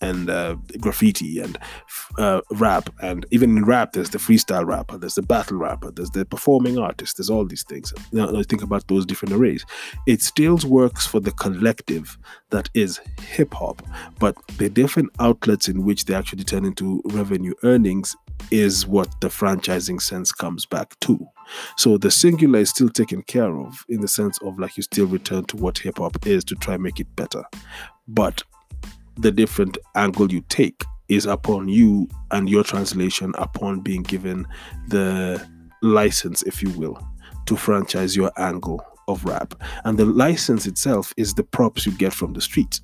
and 0.02 0.30
uh, 0.30 0.56
graffiti 0.80 1.40
and 1.40 1.58
uh, 2.18 2.42
rap. 2.52 2.90
And 3.02 3.26
even 3.32 3.58
in 3.58 3.66
rap, 3.66 3.94
there's 3.94 4.10
the 4.10 4.18
freestyle 4.18 4.66
rapper, 4.66 4.98
there's 4.98 5.16
the 5.16 5.22
battle 5.22 5.58
rapper, 5.58 5.92
there's 5.92 6.12
the 6.12 6.26
performing 6.26 6.78
artist, 6.78 7.18
there's 7.18 7.30
all 7.30 7.46
these 7.46 7.64
things. 7.64 7.94
Now, 8.12 8.28
think 8.44 8.62
about 8.62 8.88
those 8.88 9.06
different 9.06 9.34
arrays. 9.34 9.66
It 10.08 10.22
still 10.22 10.58
works 10.68 11.06
for 11.06 11.20
the 11.20 11.32
collective 11.32 12.18
that 12.50 12.70
is 12.74 13.00
hip 13.22 13.54
hop, 13.54 13.82
but 14.20 14.36
the 14.58 14.70
different 14.70 15.10
outlets 15.20 15.68
in 15.68 15.84
which 15.84 16.06
they 16.06 16.14
actually 16.14 16.44
turn 16.44 16.66
into 16.66 17.02
revenue 17.06 17.54
earnings 17.64 18.16
is 18.52 18.86
what 18.86 19.10
the 19.22 19.28
franchising 19.28 20.02
sense 20.02 20.32
comes 20.32 20.66
back 20.66 21.00
to. 21.02 21.28
So 21.78 21.98
the 21.98 22.12
singular 22.12 22.60
is 22.60 22.70
still 22.70 22.90
taken 22.90 23.22
care 23.24 23.58
of 23.58 23.86
in 23.90 24.02
the 24.02 24.08
sense 24.08 24.38
of 24.42 24.60
like 24.60 24.78
you 24.78 24.84
still 24.84 25.06
return 25.06 25.46
to 25.46 25.58
what 25.58 25.78
hip 25.78 25.98
hop 25.98 26.26
is 26.26 26.44
to 26.46 26.56
try 26.56 26.76
and 26.76 26.84
make 26.84 27.00
it 27.00 27.16
better. 27.16 27.44
But 28.08 28.44
the 29.18 29.32
different 29.32 29.78
angle 29.96 30.32
you 30.32 30.42
take 30.50 30.84
is 31.08 31.26
upon 31.26 31.68
you 31.68 32.08
and 32.32 32.50
your 32.50 32.64
translation 32.64 33.34
upon 33.38 33.82
being 33.82 34.04
given 34.04 34.46
the 34.88 35.46
license, 35.82 36.42
if 36.44 36.64
you 36.64 36.70
will, 36.72 37.00
to 37.46 37.56
franchise 37.56 38.16
your 38.16 38.32
angle 38.38 38.84
of 39.08 39.24
rap. 39.26 39.54
And 39.84 39.98
the 39.98 40.06
license 40.06 40.66
itself 40.66 41.14
is 41.18 41.34
the 41.34 41.44
props 41.44 41.86
you 41.86 41.92
get 41.92 42.14
from 42.14 42.34
the 42.34 42.42
streets, 42.42 42.82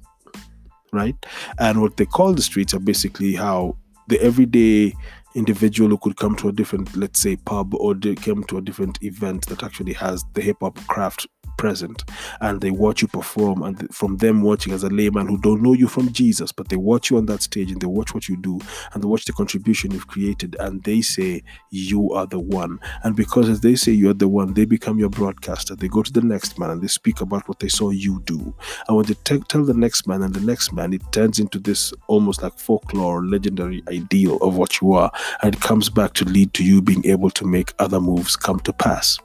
right? 0.94 1.16
And 1.60 1.82
what 1.82 1.98
they 1.98 2.06
call 2.06 2.34
the 2.34 2.42
streets 2.42 2.74
are 2.74 2.80
basically 2.80 3.34
how 3.34 3.76
the 4.08 4.22
everyday 4.22 4.94
individual 5.34 5.90
who 5.90 5.98
could 5.98 6.18
come 6.18 6.36
to 6.36 6.50
a 6.50 6.52
different, 6.52 6.96
let's 6.96 7.20
say, 7.20 7.38
pub 7.38 7.74
or 7.76 7.96
they 7.96 8.16
come 8.16 8.44
to 8.46 8.58
a 8.58 8.62
different 8.62 9.02
event 9.02 9.48
that 9.48 9.64
actually 9.64 9.94
has 9.94 10.24
the 10.34 10.42
hip 10.42 10.58
hop 10.62 10.76
craft 10.88 11.26
present 11.58 12.04
and 12.42 12.62
they 12.62 12.72
watch 12.72 13.02
you 13.02 13.08
perform 13.08 13.64
and 13.64 13.94
from 13.94 14.18
them 14.18 14.42
watching 14.42 14.74
as 14.74 14.84
a 14.84 14.90
layman 14.90 15.28
who 15.28 15.38
don't 15.40 15.62
know 15.62 15.74
you 15.74 15.88
from 15.88 16.12
jesus 16.12 16.52
but 16.52 16.70
they 16.70 16.76
watch 16.76 17.10
you 17.10 17.18
on 17.18 17.26
that 17.26 17.42
stage 17.42 17.72
and 17.72 17.82
they 17.82 17.88
watch 17.88 18.14
what 18.14 18.28
you 18.28 18.38
do 18.38 18.60
and 18.94 19.04
they 19.04 19.08
watch 19.08 19.26
the 19.26 19.34
contribution 19.34 19.92
you've 19.92 20.08
created 20.08 20.56
and 20.60 20.84
they 20.84 21.02
say 21.02 21.44
you 21.70 22.12
are 22.14 22.26
the 22.26 22.40
one. 22.40 22.80
And 23.04 23.16
because 23.16 23.50
as 23.50 23.62
they 23.62 23.76
say 23.76 23.92
you're 23.92 24.14
the 24.14 24.28
one 24.28 24.54
they 24.54 24.66
become 24.66 25.00
your 25.00 25.10
broadcaster. 25.10 25.76
They 25.76 25.88
go 25.88 26.04
to 26.04 26.12
the 26.12 26.22
next 26.22 26.60
man 26.60 26.70
and 26.70 26.82
they 26.82 26.88
speak 26.88 27.22
about 27.22 27.48
what 27.48 27.60
they 27.60 27.68
saw 27.68 27.90
you 27.90 28.22
do. 28.26 28.54
And 28.88 28.98
when 28.98 29.06
they 29.06 29.14
tell 29.14 29.64
the 29.64 29.74
next 29.74 30.08
man 30.08 30.22
and 30.22 30.34
the 30.34 30.42
next 30.42 30.74
man 30.74 30.94
it 30.94 31.02
turns 31.12 31.40
into 31.40 31.60
this 31.60 31.94
almost 32.08 32.42
like 32.42 32.58
folklore 32.58 33.26
legendary 33.26 33.84
ideal 33.88 34.38
of 34.38 34.58
what 34.58 34.82
you 34.82 34.94
are 34.94 35.12
and 35.42 35.56
it 35.56 35.62
comes 35.62 35.90
back 35.90 36.14
to 36.14 36.26
lead 36.26 36.54
to 36.54 36.64
you 36.64 36.82
being 36.82 37.06
able 37.06 37.30
to 37.32 37.46
make 37.46 37.74
other 37.80 38.00
moves 38.00 38.36
come 38.36 38.60
to 38.62 38.74
pass 38.74 39.20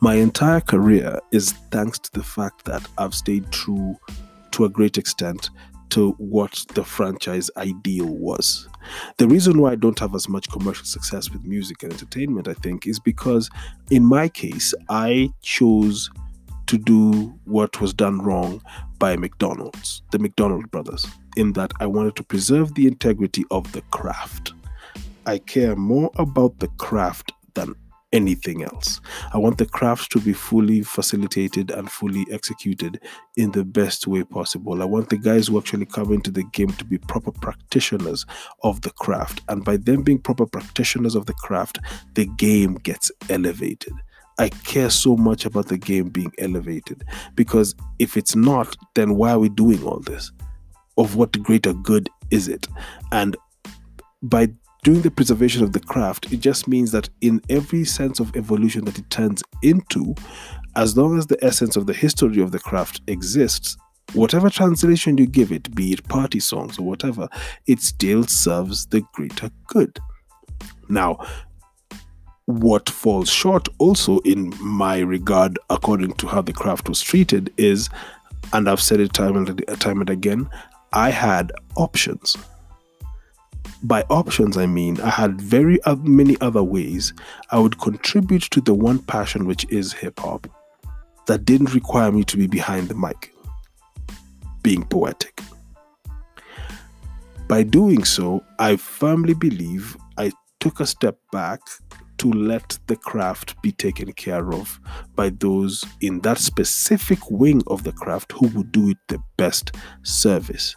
my 0.00 0.14
entire 0.14 0.60
career 0.60 1.18
is 1.30 1.52
thanks 1.70 1.98
to 1.98 2.12
the 2.12 2.22
fact 2.22 2.64
that 2.64 2.86
I've 2.98 3.14
stayed 3.14 3.50
true 3.50 3.96
to 4.52 4.64
a 4.64 4.68
great 4.68 4.98
extent 4.98 5.50
to 5.90 6.12
what 6.18 6.64
the 6.74 6.84
franchise 6.84 7.50
ideal 7.56 8.06
was. 8.06 8.68
The 9.18 9.28
reason 9.28 9.60
why 9.60 9.72
I 9.72 9.76
don't 9.76 9.98
have 9.98 10.14
as 10.14 10.28
much 10.28 10.48
commercial 10.50 10.84
success 10.84 11.30
with 11.30 11.44
music 11.44 11.82
and 11.82 11.92
entertainment, 11.92 12.48
I 12.48 12.54
think, 12.54 12.86
is 12.86 12.98
because 12.98 13.50
in 13.90 14.04
my 14.04 14.28
case, 14.28 14.72
I 14.88 15.32
chose 15.42 16.10
to 16.66 16.78
do 16.78 17.34
what 17.44 17.80
was 17.80 17.92
done 17.92 18.20
wrong 18.22 18.62
by 18.98 19.16
McDonald's, 19.16 20.02
the 20.12 20.18
McDonald 20.20 20.70
brothers, 20.70 21.04
in 21.36 21.52
that 21.54 21.72
I 21.80 21.86
wanted 21.86 22.14
to 22.16 22.22
preserve 22.22 22.74
the 22.74 22.86
integrity 22.86 23.44
of 23.50 23.70
the 23.72 23.82
craft. 23.90 24.52
I 25.26 25.38
care 25.38 25.74
more 25.74 26.10
about 26.16 26.58
the 26.60 26.68
craft 26.78 27.32
than 27.54 27.74
anything 28.12 28.62
else. 28.62 29.00
I 29.32 29.38
want 29.38 29.58
the 29.58 29.66
craft 29.66 30.10
to 30.12 30.20
be 30.20 30.32
fully 30.32 30.82
facilitated 30.82 31.70
and 31.70 31.90
fully 31.90 32.26
executed 32.30 33.00
in 33.36 33.52
the 33.52 33.64
best 33.64 34.06
way 34.06 34.24
possible. 34.24 34.82
I 34.82 34.84
want 34.84 35.10
the 35.10 35.18
guys 35.18 35.48
who 35.48 35.58
actually 35.58 35.86
come 35.86 36.12
into 36.12 36.30
the 36.30 36.44
game 36.44 36.72
to 36.74 36.84
be 36.84 36.98
proper 36.98 37.32
practitioners 37.32 38.26
of 38.62 38.80
the 38.82 38.90
craft. 38.90 39.42
And 39.48 39.64
by 39.64 39.76
them 39.76 40.02
being 40.02 40.18
proper 40.18 40.46
practitioners 40.46 41.14
of 41.14 41.26
the 41.26 41.34
craft, 41.34 41.78
the 42.14 42.26
game 42.26 42.74
gets 42.74 43.10
elevated. 43.28 43.92
I 44.38 44.48
care 44.48 44.90
so 44.90 45.16
much 45.16 45.44
about 45.44 45.68
the 45.68 45.76
game 45.76 46.08
being 46.08 46.32
elevated 46.38 47.04
because 47.34 47.74
if 47.98 48.16
it's 48.16 48.34
not, 48.34 48.74
then 48.94 49.16
why 49.16 49.32
are 49.32 49.38
we 49.38 49.50
doing 49.50 49.84
all 49.84 50.00
this? 50.00 50.32
Of 50.96 51.14
what 51.14 51.32
greater 51.42 51.74
good 51.74 52.08
is 52.30 52.48
it? 52.48 52.66
And 53.12 53.36
by 54.22 54.48
doing 54.82 55.02
the 55.02 55.10
preservation 55.10 55.62
of 55.62 55.72
the 55.72 55.80
craft, 55.80 56.32
it 56.32 56.40
just 56.40 56.66
means 56.66 56.92
that 56.92 57.08
in 57.20 57.40
every 57.48 57.84
sense 57.84 58.20
of 58.20 58.34
evolution 58.36 58.84
that 58.86 58.98
it 58.98 59.08
turns 59.10 59.42
into, 59.62 60.14
as 60.76 60.96
long 60.96 61.18
as 61.18 61.26
the 61.26 61.42
essence 61.44 61.76
of 61.76 61.86
the 61.86 61.92
history 61.92 62.40
of 62.40 62.52
the 62.52 62.58
craft 62.58 63.00
exists, 63.06 63.76
whatever 64.14 64.48
translation 64.48 65.18
you 65.18 65.26
give 65.26 65.52
it, 65.52 65.74
be 65.74 65.92
it 65.92 66.08
party 66.08 66.40
songs 66.40 66.78
or 66.78 66.82
whatever, 66.82 67.28
it 67.66 67.80
still 67.80 68.24
serves 68.24 68.86
the 68.86 69.02
greater 69.12 69.50
good. 69.66 69.98
Now, 70.88 71.18
what 72.46 72.88
falls 72.88 73.30
short 73.30 73.68
also 73.78 74.18
in 74.20 74.52
my 74.60 74.98
regard, 74.98 75.58
according 75.68 76.14
to 76.14 76.26
how 76.26 76.42
the 76.42 76.52
craft 76.52 76.88
was 76.88 77.00
treated, 77.00 77.52
is, 77.56 77.88
and 78.52 78.68
I've 78.68 78.80
said 78.80 78.98
it 78.98 79.12
time 79.12 79.36
and 79.36 79.64
time 79.78 80.00
and 80.00 80.10
again, 80.10 80.48
I 80.92 81.10
had 81.10 81.52
options 81.76 82.36
by 83.82 84.02
options, 84.10 84.56
I 84.56 84.66
mean 84.66 85.00
I 85.00 85.10
had 85.10 85.40
very 85.40 85.78
many 86.02 86.36
other 86.40 86.62
ways 86.62 87.12
I 87.50 87.58
would 87.58 87.80
contribute 87.80 88.42
to 88.42 88.60
the 88.60 88.74
one 88.74 88.98
passion 88.98 89.46
which 89.46 89.66
is 89.70 89.92
hip 89.92 90.20
hop 90.20 90.46
that 91.26 91.44
didn't 91.44 91.74
require 91.74 92.12
me 92.12 92.24
to 92.24 92.36
be 92.36 92.46
behind 92.46 92.88
the 92.88 92.94
mic, 92.94 93.32
being 94.62 94.84
poetic. 94.84 95.40
By 97.48 97.62
doing 97.62 98.04
so, 98.04 98.44
I 98.58 98.76
firmly 98.76 99.34
believe 99.34 99.96
I 100.16 100.32
took 100.60 100.80
a 100.80 100.86
step 100.86 101.18
back 101.32 101.60
to 102.18 102.30
let 102.30 102.78
the 102.86 102.96
craft 102.96 103.60
be 103.62 103.72
taken 103.72 104.12
care 104.12 104.52
of 104.52 104.78
by 105.14 105.30
those 105.30 105.82
in 106.02 106.20
that 106.20 106.38
specific 106.38 107.18
wing 107.30 107.62
of 107.66 107.82
the 107.82 107.92
craft 107.92 108.32
who 108.32 108.46
would 108.48 108.70
do 108.70 108.90
it 108.90 108.98
the 109.08 109.18
best 109.38 109.74
service. 110.02 110.76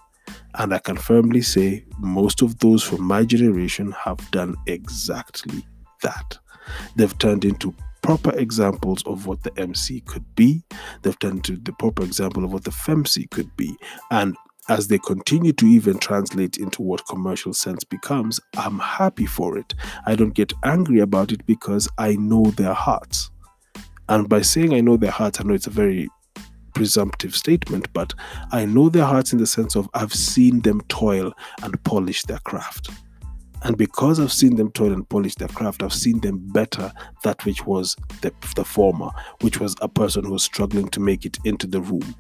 And 0.56 0.74
I 0.74 0.80
can 0.80 0.98
firmly 0.98 1.42
say 1.42 1.86
most 2.00 2.42
of 2.42 2.60
those 2.60 2.84
from 2.84 3.04
my 3.04 3.26
generation 3.26 3.92
have 3.92 4.30
done 4.32 4.56
exactly 4.68 5.66
that. 6.02 6.38
They've 6.96 7.18
turned 7.18 7.46
into 7.46 7.74
proper 8.02 8.38
examples 8.38 9.02
of 9.06 9.26
what 9.26 9.42
the 9.44 9.52
MC 9.58 10.02
could 10.02 10.26
be. 10.36 10.64
They've 11.02 11.18
turned 11.20 11.48
into 11.50 11.58
the 11.58 11.74
proper 11.74 12.04
example 12.04 12.44
of 12.44 12.54
what 12.54 12.66
the 12.66 12.72
FEMC 12.72 13.30
could 13.32 13.56
be. 13.58 13.76
And 14.12 14.36
as 14.70 14.88
they 14.88 14.98
continue 15.00 15.54
to 15.54 15.66
even 15.66 15.98
translate 15.98 16.58
into 16.58 16.82
what 16.82 17.08
commercial 17.08 17.54
sense 17.54 17.84
becomes, 17.84 18.40
I'm 18.56 18.80
happy 18.80 19.26
for 19.26 19.58
it. 19.58 19.74
I 20.06 20.16
don't 20.16 20.34
get 20.34 20.54
angry 20.64 21.00
about 21.00 21.32
it 21.32 21.46
because 21.46 21.90
I 21.98 22.16
know 22.16 22.46
their 22.52 22.74
hearts. 22.74 23.30
And 24.10 24.30
by 24.30 24.42
saying 24.42 24.74
I 24.74 24.82
know 24.82 24.98
their 24.98 25.12
hearts, 25.12 25.40
I 25.40 25.44
know 25.44 25.54
it's 25.54 25.68
a 25.68 25.72
very 25.72 26.08
presumptive 26.74 27.36
statement, 27.36 27.88
but 27.94 28.14
I 28.52 28.66
know 28.66 28.90
their 28.90 29.06
hearts 29.06 29.34
in 29.34 29.40
the 29.40 29.48
sense 29.48 29.76
of 29.76 29.90
I've 29.94 30.14
seen 30.14 30.62
them 30.62 30.82
toil 30.90 31.34
and 31.62 31.82
polish 31.84 32.24
their 32.24 32.40
craft. 32.40 32.90
And 33.64 33.78
because 33.78 34.20
I've 34.20 34.34
seen 34.34 34.58
them 34.58 34.72
toil 34.72 34.92
and 34.92 35.08
polish 35.08 35.36
their 35.36 35.48
craft, 35.48 35.84
I've 35.84 35.94
seen 35.94 36.20
them 36.20 36.40
better 36.52 36.92
that 37.24 37.46
which 37.46 37.66
was 37.66 37.96
the, 38.22 38.34
the 38.56 38.66
former, 38.66 39.10
which 39.42 39.60
was 39.60 39.76
a 39.82 39.88
person 39.88 40.26
who 40.26 40.34
was 40.34 40.44
struggling 40.44 40.90
to 40.90 41.00
make 41.00 41.26
it 41.26 41.38
into 41.46 41.66
the 41.66 41.80
room. 41.80 42.16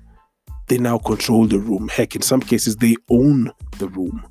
They 0.67 0.77
now 0.77 0.98
control 0.98 1.45
the 1.45 1.60
room. 1.60 1.89
Heck, 1.89 2.15
in 2.15 2.22
some 2.22 2.39
cases, 2.39 2.77
they 2.77 2.95
own 3.10 3.51
the 3.77 3.89
room. 3.89 4.25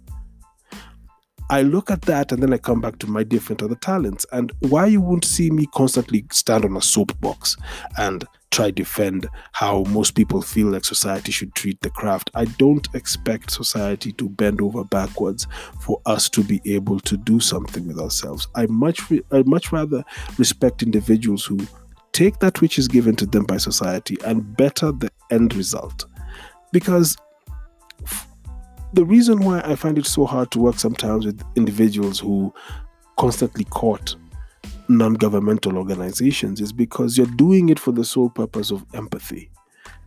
I 1.51 1.61
look 1.61 1.91
at 1.91 2.01
that 2.03 2.33
and 2.33 2.43
then 2.43 2.55
I 2.55 2.57
come 2.57 2.81
back 2.81 2.99
to 3.01 3.07
my 3.07 3.25
different 3.25 3.63
other 3.63 3.75
talents 3.75 4.25
and 4.33 4.51
why 4.61 4.87
you 4.87 5.03
won't 5.03 5.27
see 5.27 5.51
me 5.51 5.67
constantly 5.75 6.25
stand 6.33 6.65
on 6.65 6.75
a 6.79 6.81
soapbox 6.81 7.59
and 7.99 8.25
try 8.53 8.71
defend 8.71 9.27
how 9.53 9.83
most 9.85 10.15
people 10.15 10.43
feel 10.43 10.69
like 10.69 10.85
society 10.85 11.33
should 11.33 11.55
treat 11.55 11.81
the 11.81 11.91
craft. 11.91 12.31
I 12.35 12.45
don't 12.45 12.87
expect 12.95 13.51
society 13.51 14.13
to 14.13 14.29
bend 14.29 14.61
over 14.61 14.85
backwards 14.85 15.49
for 15.81 16.01
us 16.07 16.29
to 16.31 16.45
be 16.45 16.61
able 16.67 17.01
to 17.01 17.17
do 17.17 17.41
something 17.41 17.87
with 17.89 17.99
ourselves. 17.99 18.47
I 18.55 18.67
much 18.67 19.11
re- 19.11 19.23
I 19.33 19.43
much 19.47 19.73
rather 19.73 20.05
respect 20.39 20.83
individuals 20.83 21.45
who 21.45 21.59
take 22.13 22.39
that 22.41 22.61
which 22.61 22.79
is 22.79 22.89
given 22.89 23.17
to 23.17 23.27
them 23.27 23.45
by 23.45 23.57
society 23.57 24.19
and 24.25 24.57
better 24.57 24.93
the 24.93 25.11
end 25.31 25.55
result. 25.55 26.05
Because 26.73 27.17
the 28.93 29.05
reason 29.05 29.41
why 29.41 29.63
I 29.65 29.77
find 29.77 29.97
it 29.97 30.07
so 30.07 30.27
hard 30.27 30.51
to 30.51 30.61
work 30.61 30.79
sometimes 30.79 31.25
with 31.25 31.43
individuals 31.57 32.21
who 32.21 32.53
constantly 33.17 33.65
court 33.65 34.17
non 34.97 35.15
governmental 35.15 35.77
organizations 35.77 36.61
is 36.61 36.73
because 36.73 37.17
you're 37.17 37.27
doing 37.27 37.69
it 37.69 37.79
for 37.79 37.93
the 37.93 38.05
sole 38.05 38.31
purpose 38.31 38.71
of 38.71 38.85
empathy. 38.95 39.51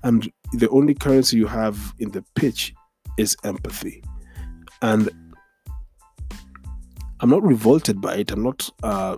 And 0.04 0.32
the 0.54 0.70
only 0.70 0.94
currency 0.94 1.38
you 1.38 1.48
have 1.48 1.94
in 2.00 2.12
the 2.12 2.24
pitch 2.36 2.74
is 3.18 3.36
empathy. 3.44 4.04
And 4.82 5.10
I'm 7.20 7.30
not 7.30 7.44
revolted 7.44 8.02
by 8.02 8.18
it. 8.18 8.32
I'm 8.32 8.44
not 8.44 8.70
uh, 8.84 9.18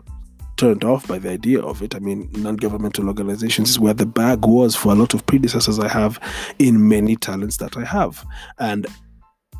turned 0.55 0.83
off 0.83 1.07
by 1.07 1.19
the 1.19 1.29
idea 1.29 1.61
of 1.61 1.81
it. 1.81 1.95
I 1.95 1.99
mean, 1.99 2.29
non 2.33 2.55
governmental 2.55 3.07
organizations 3.07 3.69
is 3.69 3.79
where 3.79 3.93
the 3.93 4.05
bag 4.05 4.45
was 4.45 4.75
for 4.75 4.91
a 4.91 4.95
lot 4.95 5.13
of 5.13 5.25
predecessors 5.25 5.79
I 5.79 5.87
have 5.87 6.19
in 6.59 6.87
many 6.87 7.15
talents 7.15 7.57
that 7.57 7.77
I 7.77 7.85
have. 7.85 8.25
And 8.59 8.87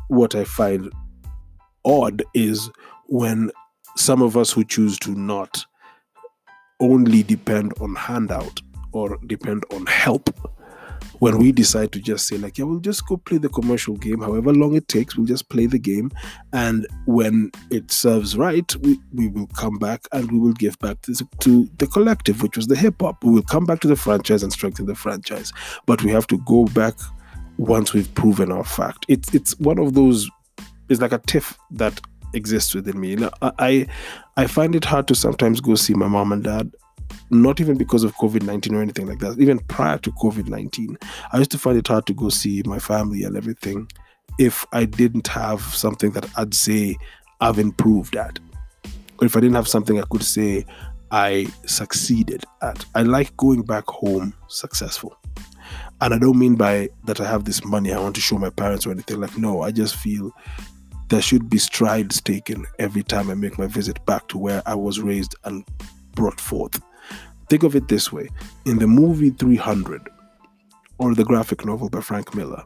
what 0.08 0.34
I 0.34 0.44
find 0.44 0.90
odd 1.84 2.22
is 2.34 2.70
when 3.06 3.50
some 3.96 4.22
of 4.22 4.36
us 4.36 4.52
who 4.52 4.64
choose 4.64 4.98
to 5.00 5.10
not 5.10 5.64
only 6.80 7.22
depend 7.22 7.72
on 7.80 7.94
handout 7.94 8.60
or 8.92 9.18
depend 9.26 9.64
on 9.72 9.86
help. 9.86 10.30
When 11.20 11.38
we 11.38 11.50
decide 11.50 11.90
to 11.92 12.00
just 12.00 12.28
say 12.28 12.38
like 12.38 12.58
yeah 12.58 12.64
we'll 12.64 12.78
just 12.78 13.04
go 13.06 13.16
play 13.16 13.38
the 13.38 13.48
commercial 13.48 13.96
game 13.96 14.20
however 14.20 14.52
long 14.52 14.76
it 14.76 14.86
takes 14.86 15.16
we'll 15.16 15.26
just 15.26 15.48
play 15.48 15.66
the 15.66 15.78
game. 15.78 16.12
And 16.52 16.86
when 17.06 17.50
it 17.70 17.90
serves 17.90 18.36
right 18.36 18.72
we, 18.76 19.00
we 19.12 19.26
will 19.26 19.48
come 19.48 19.78
back 19.78 20.06
and 20.12 20.30
we 20.30 20.38
will 20.38 20.52
give 20.52 20.78
back 20.78 21.02
to, 21.02 21.14
to 21.40 21.68
the 21.78 21.88
collective 21.88 22.42
which 22.42 22.56
was 22.56 22.68
the 22.68 22.76
hip-hop 22.76 23.24
we 23.24 23.32
will 23.32 23.42
come 23.42 23.64
back 23.64 23.80
to 23.80 23.88
the 23.88 23.96
franchise 23.96 24.44
and 24.44 24.52
strengthen 24.52 24.86
the 24.86 24.94
franchise. 24.94 25.52
But 25.86 26.04
we 26.04 26.12
have 26.12 26.28
to 26.28 26.38
go 26.38 26.66
back 26.66 26.94
once 27.56 27.92
we've 27.92 28.12
proven 28.14 28.52
our 28.52 28.64
fact. 28.64 29.04
It's 29.08 29.34
it's 29.34 29.58
one 29.58 29.80
of 29.80 29.94
those 29.94 30.30
it's 30.88 31.00
like 31.00 31.12
a 31.12 31.18
tiff 31.18 31.58
that 31.72 32.00
exists 32.34 32.74
within 32.74 33.00
me. 33.00 33.10
You 33.10 33.16
know, 33.16 33.30
I 33.42 33.86
I 34.36 34.46
find 34.46 34.74
it 34.74 34.84
hard 34.84 35.08
to 35.08 35.14
sometimes 35.14 35.60
go 35.60 35.74
see 35.74 35.94
my 35.94 36.08
mom 36.08 36.32
and 36.32 36.44
dad. 36.44 36.70
Not 37.30 37.60
even 37.60 37.76
because 37.76 38.04
of 38.04 38.14
COVID 38.16 38.42
19 38.42 38.74
or 38.74 38.82
anything 38.82 39.06
like 39.06 39.18
that. 39.20 39.38
Even 39.38 39.58
prior 39.60 39.98
to 39.98 40.12
COVID 40.12 40.48
19, 40.48 40.98
I 41.32 41.38
used 41.38 41.50
to 41.52 41.58
find 41.58 41.78
it 41.78 41.88
hard 41.88 42.06
to 42.06 42.14
go 42.14 42.28
see 42.28 42.62
my 42.64 42.78
family 42.78 43.24
and 43.24 43.36
everything 43.36 43.88
if 44.38 44.64
I 44.72 44.84
didn't 44.84 45.26
have 45.28 45.60
something 45.62 46.12
that 46.12 46.26
I'd 46.36 46.54
say 46.54 46.96
I've 47.40 47.58
improved 47.58 48.16
at. 48.16 48.38
Or 49.20 49.26
if 49.26 49.36
I 49.36 49.40
didn't 49.40 49.56
have 49.56 49.68
something 49.68 49.98
I 49.98 50.04
could 50.10 50.22
say 50.22 50.64
I 51.10 51.48
succeeded 51.66 52.44
at. 52.62 52.84
I 52.94 53.02
like 53.02 53.36
going 53.36 53.62
back 53.62 53.86
home 53.86 54.34
successful. 54.48 55.16
And 56.00 56.14
I 56.14 56.18
don't 56.18 56.38
mean 56.38 56.54
by 56.54 56.88
that 57.06 57.20
I 57.20 57.26
have 57.26 57.44
this 57.44 57.64
money 57.64 57.92
I 57.92 57.98
want 57.98 58.14
to 58.14 58.20
show 58.20 58.38
my 58.38 58.50
parents 58.50 58.86
or 58.86 58.92
anything. 58.92 59.20
Like, 59.20 59.36
no, 59.36 59.62
I 59.62 59.72
just 59.72 59.96
feel 59.96 60.30
there 61.08 61.22
should 61.22 61.48
be 61.48 61.58
strides 61.58 62.20
taken 62.20 62.66
every 62.78 63.02
time 63.02 63.30
I 63.30 63.34
make 63.34 63.58
my 63.58 63.66
visit 63.66 64.04
back 64.04 64.28
to 64.28 64.38
where 64.38 64.62
I 64.66 64.74
was 64.74 65.00
raised 65.00 65.34
and 65.44 65.64
brought 66.14 66.40
forth. 66.40 66.80
Think 67.48 67.62
of 67.62 67.74
it 67.74 67.88
this 67.88 68.12
way 68.12 68.28
in 68.66 68.78
the 68.78 68.86
movie 68.86 69.30
300, 69.30 70.08
or 70.98 71.14
the 71.14 71.24
graphic 71.24 71.64
novel 71.64 71.88
by 71.88 72.00
Frank 72.00 72.34
Miller, 72.34 72.62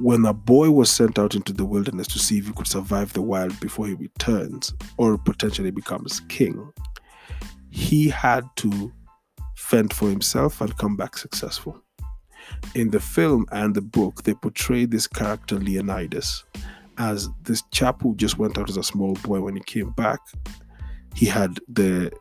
when 0.00 0.24
a 0.24 0.32
boy 0.32 0.70
was 0.70 0.90
sent 0.90 1.18
out 1.18 1.34
into 1.34 1.52
the 1.52 1.64
wilderness 1.64 2.06
to 2.08 2.18
see 2.18 2.38
if 2.38 2.46
he 2.46 2.52
could 2.52 2.66
survive 2.66 3.12
the 3.12 3.22
wild 3.22 3.58
before 3.60 3.86
he 3.86 3.94
returns 3.94 4.72
or 4.96 5.18
potentially 5.18 5.70
becomes 5.70 6.20
king, 6.28 6.72
he 7.70 8.08
had 8.08 8.44
to 8.56 8.92
fend 9.56 9.92
for 9.92 10.08
himself 10.08 10.60
and 10.60 10.76
come 10.78 10.96
back 10.96 11.16
successful. 11.16 11.80
In 12.74 12.90
the 12.90 13.00
film 13.00 13.46
and 13.52 13.74
the 13.74 13.80
book, 13.82 14.22
they 14.22 14.34
portray 14.34 14.84
this 14.84 15.06
character 15.06 15.56
Leonidas 15.56 16.44
as 16.98 17.28
this 17.42 17.62
chap 17.72 18.02
who 18.02 18.14
just 18.16 18.38
went 18.38 18.58
out 18.58 18.68
as 18.68 18.76
a 18.76 18.82
small 18.82 19.14
boy 19.22 19.40
when 19.40 19.56
he 19.56 19.62
came 19.62 19.90
back. 19.90 20.20
He 21.14 21.26
had 21.26 21.58
the 21.68 22.12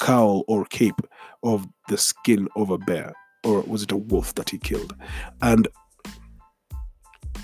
cowl 0.00 0.44
or 0.48 0.64
cape 0.66 1.00
of 1.42 1.66
the 1.88 1.98
skin 1.98 2.48
of 2.56 2.70
a 2.70 2.78
bear, 2.78 3.12
or 3.44 3.60
was 3.62 3.82
it 3.82 3.92
a 3.92 3.96
wolf 3.96 4.34
that 4.34 4.50
he 4.50 4.58
killed? 4.58 4.94
And 5.42 5.68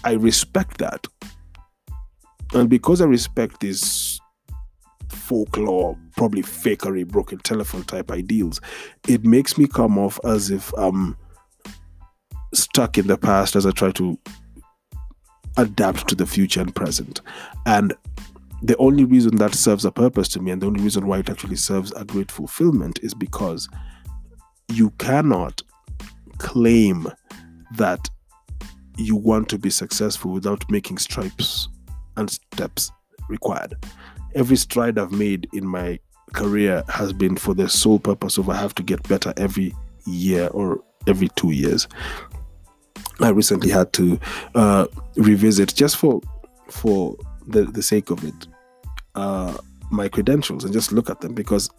I 0.05 0.12
respect 0.12 0.79
that. 0.79 1.07
And 2.55 2.71
because 2.71 3.00
I 3.00 3.05
respect 3.05 3.61
this 3.61 4.21
folklore, 5.09 5.99
probably 6.17 6.43
fakery, 6.43 7.07
broken 7.07 7.38
telephone 7.38 7.85
type 7.85 8.11
ideals, 8.11 8.61
it 9.09 9.25
makes 9.25 9.59
me 9.59 9.67
come 9.67 9.99
off 9.99 10.19
as 10.25 10.50
if 10.50 10.73
I'm 10.79 11.17
stuck 12.55 12.97
in 12.99 13.07
the 13.07 13.19
past 13.19 13.57
as 13.57 13.67
I 13.67 13.71
try 13.71 13.91
to 13.93 14.19
adapt 15.56 16.08
to 16.08 16.14
the 16.14 16.26
future 16.26 16.60
and 16.60 16.75
present. 16.75 17.20
And 17.64 17.94
the 18.62 18.76
only 18.78 19.04
reason 19.04 19.36
that 19.36 19.54
serves 19.54 19.84
a 19.84 19.90
purpose 19.90 20.28
to 20.28 20.40
me 20.40 20.50
and 20.50 20.62
the 20.62 20.66
only 20.66 20.82
reason 20.82 21.06
why 21.06 21.18
it 21.18 21.30
actually 21.30 21.56
serves 21.56 21.92
a 21.92 22.04
great 22.04 22.30
fulfillment 22.30 22.98
is 23.02 23.14
because 23.14 23.68
you 24.68 24.90
cannot 24.98 25.62
claim 26.38 27.06
that 27.76 28.08
you 28.96 29.14
want 29.14 29.48
to 29.50 29.58
be 29.58 29.70
successful 29.70 30.32
without 30.32 30.68
making 30.70 30.98
stripes 30.98 31.68
and 32.16 32.30
steps 32.30 32.90
required. 33.28 33.75
Every 34.34 34.56
stride 34.56 34.98
I've 34.98 35.12
made 35.12 35.48
in 35.52 35.66
my 35.66 35.98
career 36.32 36.82
has 36.88 37.12
been 37.12 37.36
for 37.36 37.54
the 37.54 37.68
sole 37.68 37.98
purpose 37.98 38.38
of 38.38 38.48
I 38.48 38.56
have 38.56 38.75
to 38.76 38.82
get 38.82 39.06
better 39.08 39.32
every 39.36 39.75
year 40.06 40.48
or 40.48 40.82
every 41.06 41.28
two 41.36 41.50
years. 41.50 41.86
I 43.20 43.30
recently 43.30 43.70
had 43.70 43.92
to 43.94 44.18
uh, 44.54 44.87
revisit 45.16 45.75
just 45.75 45.96
for 45.96 46.20
for 46.68 47.16
the, 47.46 47.64
the 47.64 47.82
sake 47.82 48.11
of 48.11 48.25
it 48.25 48.46
uh, 49.14 49.56
my 49.90 50.08
credentials 50.08 50.64
and 50.64 50.73
just 50.73 50.92
look 50.92 51.08
at 51.08 51.20
them 51.20 51.35
because 51.35 51.70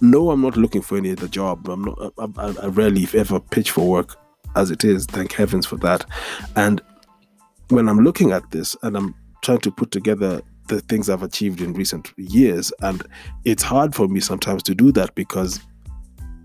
no, 0.00 0.30
I'm 0.30 0.42
not 0.42 0.56
looking 0.56 0.82
for 0.82 0.96
any 0.96 1.12
other 1.12 1.28
job. 1.28 1.68
I'm 1.68 1.84
not. 1.84 2.12
I, 2.18 2.54
I, 2.62 2.66
rarely, 2.66 3.02
if 3.02 3.14
ever, 3.14 3.40
pitch 3.40 3.70
for 3.70 3.88
work 3.88 4.16
as 4.56 4.70
it 4.70 4.84
is. 4.84 5.06
Thank 5.06 5.32
heavens 5.32 5.66
for 5.66 5.76
that. 5.78 6.04
And 6.56 6.80
when 7.68 7.88
I'm 7.88 8.00
looking 8.00 8.32
at 8.32 8.50
this 8.50 8.76
and 8.82 8.96
I'm 8.96 9.14
trying 9.42 9.60
to 9.60 9.70
put 9.70 9.90
together 9.90 10.42
the 10.68 10.80
things 10.82 11.10
I've 11.10 11.22
achieved 11.22 11.60
in 11.60 11.72
recent 11.72 12.12
years, 12.16 12.72
and 12.80 13.02
it's 13.44 13.62
hard 13.62 13.94
for 13.94 14.08
me 14.08 14.20
sometimes 14.20 14.62
to 14.64 14.74
do 14.74 14.92
that 14.92 15.14
because 15.14 15.60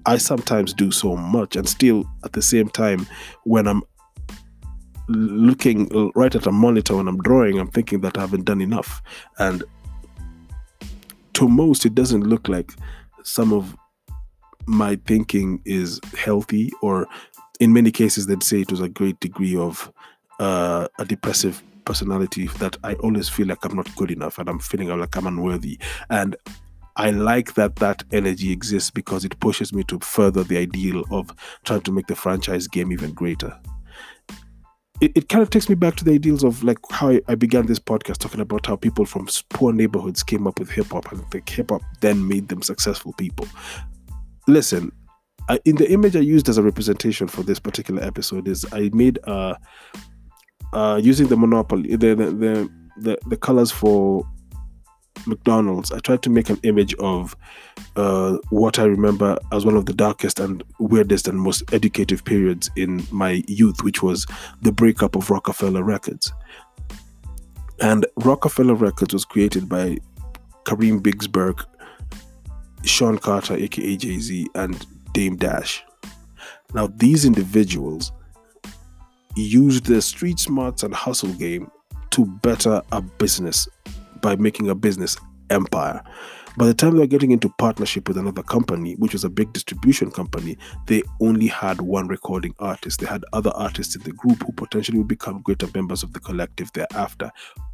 I 0.06 0.18
sometimes 0.18 0.74
do 0.74 0.91
so 0.91 1.15
much, 1.15 1.56
and 1.56 1.68
still 1.68 2.06
at 2.24 2.34
the 2.34 2.41
same 2.41 2.70
time, 2.70 3.06
when 3.44 3.68
I'm 3.68 3.84
looking 5.10 6.12
right 6.16 6.34
at 6.34 6.46
a 6.46 6.51
monitor 6.51 6.96
when 6.96 7.08
I'm 7.08 7.18
drawing, 7.18 7.60
I'm 7.60 7.69
thinking 7.69 8.02
that 8.02 8.17
I 8.17 8.22
haven't 8.22 8.45
done 8.45 8.62
enough. 8.62 9.02
And 9.39 9.63
to 11.34 11.48
most, 11.48 11.86
it 11.86 11.95
doesn't 11.95 12.22
look 12.22 12.48
like 12.48 12.72
some 13.24 13.52
of 13.52 13.76
my 14.65 14.98
thinking 15.08 15.62
is 15.65 16.00
healthy, 16.17 16.72
or 16.82 17.08
in 17.60 17.74
many 17.74 17.91
cases, 17.91 18.28
they'd 18.28 18.43
say 18.43 18.62
it 18.62 18.72
was 18.72 18.82
a 18.82 18.89
great 18.89 19.19
degree 19.19 19.56
of 19.56 19.91
uh, 20.39 20.88
a 21.00 21.06
depressive 21.06 21.63
personality 21.86 22.48
that 22.60 22.78
I 22.84 22.93
always 22.95 23.28
feel 23.30 23.48
like 23.48 23.65
I'm 23.65 23.76
not 23.76 23.93
good 23.95 24.12
enough 24.12 24.38
and 24.38 24.48
I'm 24.48 24.60
feeling 24.60 24.89
like 24.89 25.15
I'm 25.15 25.26
unworthy. 25.26 25.80
And 26.10 26.36
I 26.95 27.10
like 27.10 27.56
that 27.56 27.78
that 27.78 28.04
energy 28.12 28.52
exists 28.52 28.91
because 28.91 29.26
it 29.26 29.39
pushes 29.39 29.74
me 29.74 29.84
to 29.86 30.00
further 30.00 30.43
the 30.43 30.58
ideal 30.58 31.04
of 31.10 31.34
trying 31.63 31.82
to 31.82 31.91
make 31.91 32.08
the 32.08 32.15
franchise 32.15 32.67
game 32.67 32.91
even 32.91 33.13
greater 33.13 33.58
it, 35.02 35.12
it 35.16 35.30
kind 35.30 35.42
of 35.42 35.50
takes 35.50 35.70
me 35.70 35.76
back 35.76 35.96
to 35.96 36.04
the 36.04 36.12
ideals 36.12 36.44
of 36.44 36.64
like 36.64 36.78
how 36.92 37.10
I, 37.10 37.22
I 37.28 37.36
began 37.36 37.66
this 37.66 37.80
podcast 37.80 38.18
talking 38.18 38.42
about 38.42 38.66
how 38.66 38.76
people 38.76 39.06
from 39.06 39.28
poor 39.50 39.72
neighborhoods 39.72 40.24
came 40.24 40.46
up 40.46 40.60
with 40.60 40.70
hip 40.70 40.88
hop 40.88 41.12
and 41.12 41.24
the 41.32 41.42
hip 41.50 41.70
hop 41.72 41.82
then 42.02 42.28
made 42.28 42.50
them 42.50 42.62
successful 42.62 43.14
people. 43.14 43.48
Listen, 44.48 44.92
I, 45.48 45.60
in 45.66 45.78
the 45.78 45.90
image 45.92 46.16
I 46.16 46.20
used 46.20 46.50
as 46.50 46.58
a 46.58 46.64
representation 46.64 47.28
for 47.28 47.44
this 47.44 47.60
particular 47.60 48.04
episode 48.04 48.48
is 48.48 48.66
I 48.72 48.90
made 48.94 49.20
uh, 49.24 49.56
uh 50.74 51.00
using 51.02 51.28
the 51.28 51.38
monopoly 51.38 51.96
the 51.96 52.14
the 52.14 52.26
the, 52.26 52.70
the, 52.98 53.18
the 53.28 53.38
colors 53.38 53.72
for 53.72 54.24
McDonald's, 55.27 55.91
I 55.91 55.99
tried 55.99 56.21
to 56.23 56.29
make 56.29 56.49
an 56.49 56.60
image 56.63 56.93
of 56.95 57.36
uh, 57.95 58.38
what 58.49 58.79
I 58.79 58.84
remember 58.84 59.38
as 59.51 59.65
one 59.65 59.75
of 59.75 59.86
the 59.86 59.93
darkest 59.93 60.39
and 60.39 60.63
weirdest 60.79 61.27
and 61.27 61.39
most 61.39 61.63
educative 61.73 62.23
periods 62.23 62.69
in 62.75 63.05
my 63.12 63.43
youth, 63.47 63.84
which 63.84 64.01
was 64.03 64.25
the 64.62 64.71
breakup 64.71 65.15
of 65.15 65.29
Roc-A-Fella 65.29 65.84
Records. 65.84 66.32
And 67.82 68.05
Roc-A-Fella 68.17 68.73
Records 68.75 69.13
was 69.13 69.25
created 69.25 69.69
by 69.69 69.97
Kareem 70.65 71.01
Biggs 71.01 71.27
Burke, 71.27 71.65
Sean 72.84 73.17
Carter, 73.17 73.55
aka 73.55 73.95
Jay 73.97 74.19
Z, 74.19 74.47
and 74.55 74.86
Dame 75.13 75.36
Dash. 75.36 75.84
Now, 76.73 76.88
these 76.88 77.25
individuals 77.25 78.12
used 79.36 79.86
their 79.86 80.01
street 80.01 80.39
smarts 80.39 80.84
and 80.84 80.93
hustle 80.93 81.34
game 81.34 81.71
to 82.12 82.25
better 82.25 82.82
a 82.91 83.01
business 83.01 83.67
by 84.21 84.36
making 84.36 84.69
a 84.69 84.75
business 84.75 85.17
empire. 85.49 86.01
By 86.58 86.65
the 86.65 86.73
time 86.73 86.93
they 86.93 86.99
were 86.99 87.08
getting 87.08 87.32
into 87.32 87.49
partnership 87.58 88.08
with 88.08 88.17
another 88.17 88.43
company, 88.43 88.95
which 88.95 89.13
was 89.13 89.23
a 89.23 89.29
big 89.29 89.53
distribution 89.53 90.12
company, 90.12 90.58
they 90.88 91.03
only 91.21 91.47
had 91.47 91.79
one 91.79 92.08
recording 92.08 92.53
artist. 92.60 92.99
They 92.99 93.05
had 93.05 93.23
other 93.34 93.51
artists 93.55 93.95
in 93.95 94.03
the 94.03 94.12
group 94.12 94.43
who 94.43 94.51
potentially 94.53 94.97
would 94.97 95.08
become 95.08 95.41
greater 95.41 95.67
members 95.73 96.03
of 96.03 96.12
the 96.13 96.19
collective 96.19 96.71
thereafter 96.73 97.32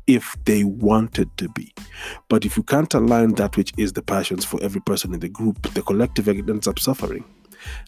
if 0.08 0.36
they 0.46 0.64
wanted 0.64 1.36
to 1.38 1.50
be. 1.50 1.74
But 2.30 2.46
if 2.46 2.58
you 2.58 2.64
can't 2.64 2.94
align 2.94 3.34
that 3.36 3.58
which 3.58 3.74
is 3.78 3.94
the 3.94 4.04
passions 4.04 4.46
for 4.46 4.62
every 4.62 4.82
person 4.82 5.14
in 5.14 5.20
the 5.20 5.30
group, 5.30 5.74
the 5.74 5.82
collective 5.82 6.28
ends 6.28 6.68
up 6.68 6.78
suffering. 6.78 7.24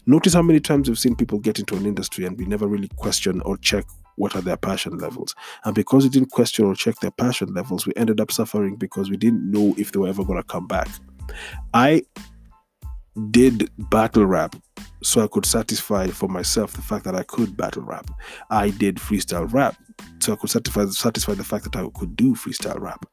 Notice 0.06 0.34
how 0.34 0.42
many 0.42 0.58
times 0.58 0.88
we've 0.88 0.98
seen 0.98 1.14
people 1.14 1.38
get 1.38 1.58
into 1.58 1.76
an 1.76 1.86
industry 1.86 2.24
and 2.24 2.36
we 2.36 2.46
never 2.46 2.66
really 2.66 2.88
question 2.96 3.40
or 3.42 3.56
check 3.58 3.84
what 4.18 4.36
are 4.36 4.42
their 4.42 4.56
passion 4.56 4.98
levels. 4.98 5.34
And 5.64 5.74
because 5.74 6.04
we 6.04 6.10
didn't 6.10 6.32
question 6.32 6.64
or 6.64 6.74
check 6.74 6.98
their 7.00 7.10
passion 7.10 7.54
levels, 7.54 7.86
we 7.86 7.92
ended 7.96 8.20
up 8.20 8.30
suffering 8.30 8.76
because 8.76 9.10
we 9.10 9.16
didn't 9.16 9.50
know 9.50 9.74
if 9.78 9.92
they 9.92 9.98
were 9.98 10.08
ever 10.08 10.24
going 10.24 10.38
to 10.38 10.46
come 10.46 10.66
back. 10.66 10.88
I 11.72 12.02
did 13.30 13.70
battle 13.90 14.26
rap 14.26 14.54
so 15.02 15.22
I 15.22 15.26
could 15.28 15.46
satisfy 15.46 16.08
for 16.08 16.28
myself 16.28 16.72
the 16.72 16.82
fact 16.82 17.04
that 17.04 17.14
I 17.14 17.22
could 17.22 17.56
battle 17.56 17.82
rap. 17.82 18.10
I 18.50 18.70
did 18.70 18.96
freestyle 18.96 19.52
rap 19.52 19.76
so 20.20 20.32
I 20.32 20.36
could 20.36 20.50
satisfy, 20.50 20.86
satisfy 20.86 21.34
the 21.34 21.44
fact 21.44 21.64
that 21.64 21.76
I 21.76 21.88
could 21.94 22.16
do 22.16 22.34
freestyle 22.34 22.80
rap. 22.80 23.06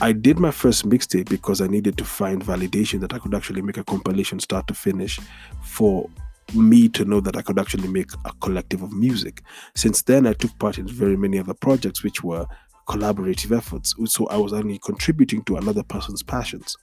I 0.00 0.12
did 0.12 0.38
my 0.38 0.50
first 0.50 0.88
mixtape 0.88 1.28
because 1.28 1.60
I 1.60 1.68
needed 1.68 1.96
to 1.98 2.04
find 2.04 2.42
validation 2.42 3.00
that 3.00 3.12
I 3.12 3.18
could 3.18 3.34
actually 3.34 3.62
make 3.62 3.76
a 3.76 3.84
compilation 3.84 4.40
start 4.40 4.66
to 4.68 4.74
finish 4.74 5.20
for 5.62 6.10
me 6.54 6.88
to 6.90 7.04
know 7.04 7.20
that 7.20 7.36
I 7.36 7.42
could 7.42 7.58
actually 7.58 7.88
make 7.88 8.10
a 8.24 8.32
collective 8.40 8.82
of 8.82 8.92
music. 8.92 9.42
Since 9.74 10.02
then, 10.02 10.26
I 10.26 10.32
took 10.34 10.56
part 10.58 10.78
in 10.78 10.86
very 10.86 11.16
many 11.16 11.38
other 11.38 11.54
projects 11.54 12.02
which 12.02 12.22
were 12.22 12.46
collaborative 12.88 13.56
efforts. 13.56 13.94
So 14.06 14.26
I 14.26 14.36
was 14.36 14.52
only 14.52 14.78
contributing 14.78 15.42
to 15.44 15.56
another 15.56 15.82
person's 15.82 16.22
passions. 16.22 16.76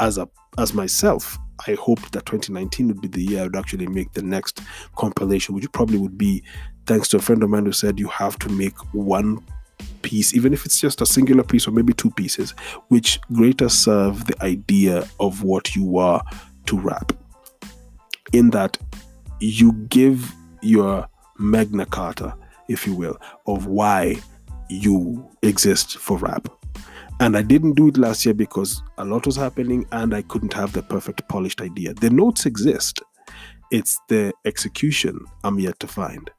As 0.00 0.16
a 0.16 0.28
as 0.58 0.74
myself, 0.74 1.38
I 1.66 1.74
hoped 1.74 2.12
that 2.12 2.26
2019 2.26 2.88
would 2.88 3.00
be 3.00 3.08
the 3.08 3.22
year 3.22 3.40
I 3.40 3.44
would 3.44 3.56
actually 3.56 3.86
make 3.86 4.12
the 4.12 4.22
next 4.22 4.60
compilation, 4.96 5.54
which 5.54 5.70
probably 5.72 5.98
would 5.98 6.16
be 6.16 6.42
thanks 6.86 7.08
to 7.08 7.16
a 7.18 7.20
friend 7.20 7.42
of 7.42 7.50
mine 7.50 7.66
who 7.66 7.72
said 7.72 7.98
you 7.98 8.08
have 8.08 8.38
to 8.40 8.48
make 8.48 8.76
one 8.94 9.44
piece, 10.02 10.34
even 10.34 10.52
if 10.52 10.64
it's 10.64 10.80
just 10.80 11.00
a 11.00 11.06
singular 11.06 11.44
piece 11.44 11.68
or 11.68 11.72
maybe 11.72 11.92
two 11.92 12.10
pieces, 12.10 12.52
which 12.88 13.20
greater 13.32 13.68
serve 13.68 14.24
the 14.26 14.42
idea 14.42 15.06
of 15.20 15.42
what 15.42 15.74
you 15.76 15.98
are 15.98 16.22
to 16.66 16.78
rap 16.78 17.12
in 18.32 18.50
that 18.50 18.78
you 19.40 19.72
give 19.88 20.34
your 20.62 21.08
Magna 21.38 21.86
Carta, 21.86 22.34
if 22.68 22.86
you 22.86 22.94
will, 22.94 23.18
of 23.46 23.66
why 23.66 24.16
you 24.68 25.28
exist 25.42 25.98
for 25.98 26.18
rap. 26.18 26.48
And 27.20 27.36
I 27.36 27.42
didn't 27.42 27.74
do 27.74 27.88
it 27.88 27.96
last 27.96 28.24
year 28.24 28.34
because 28.34 28.82
a 28.98 29.04
lot 29.04 29.26
was 29.26 29.36
happening 29.36 29.86
and 29.92 30.14
I 30.14 30.22
couldn't 30.22 30.52
have 30.52 30.72
the 30.72 30.82
perfect 30.82 31.28
polished 31.28 31.60
idea. 31.60 31.94
The 31.94 32.10
notes 32.10 32.46
exist, 32.46 33.02
it's 33.70 33.98
the 34.08 34.32
execution 34.44 35.24
I'm 35.42 35.58
yet 35.58 35.80
to 35.80 35.88
find. 35.88 36.30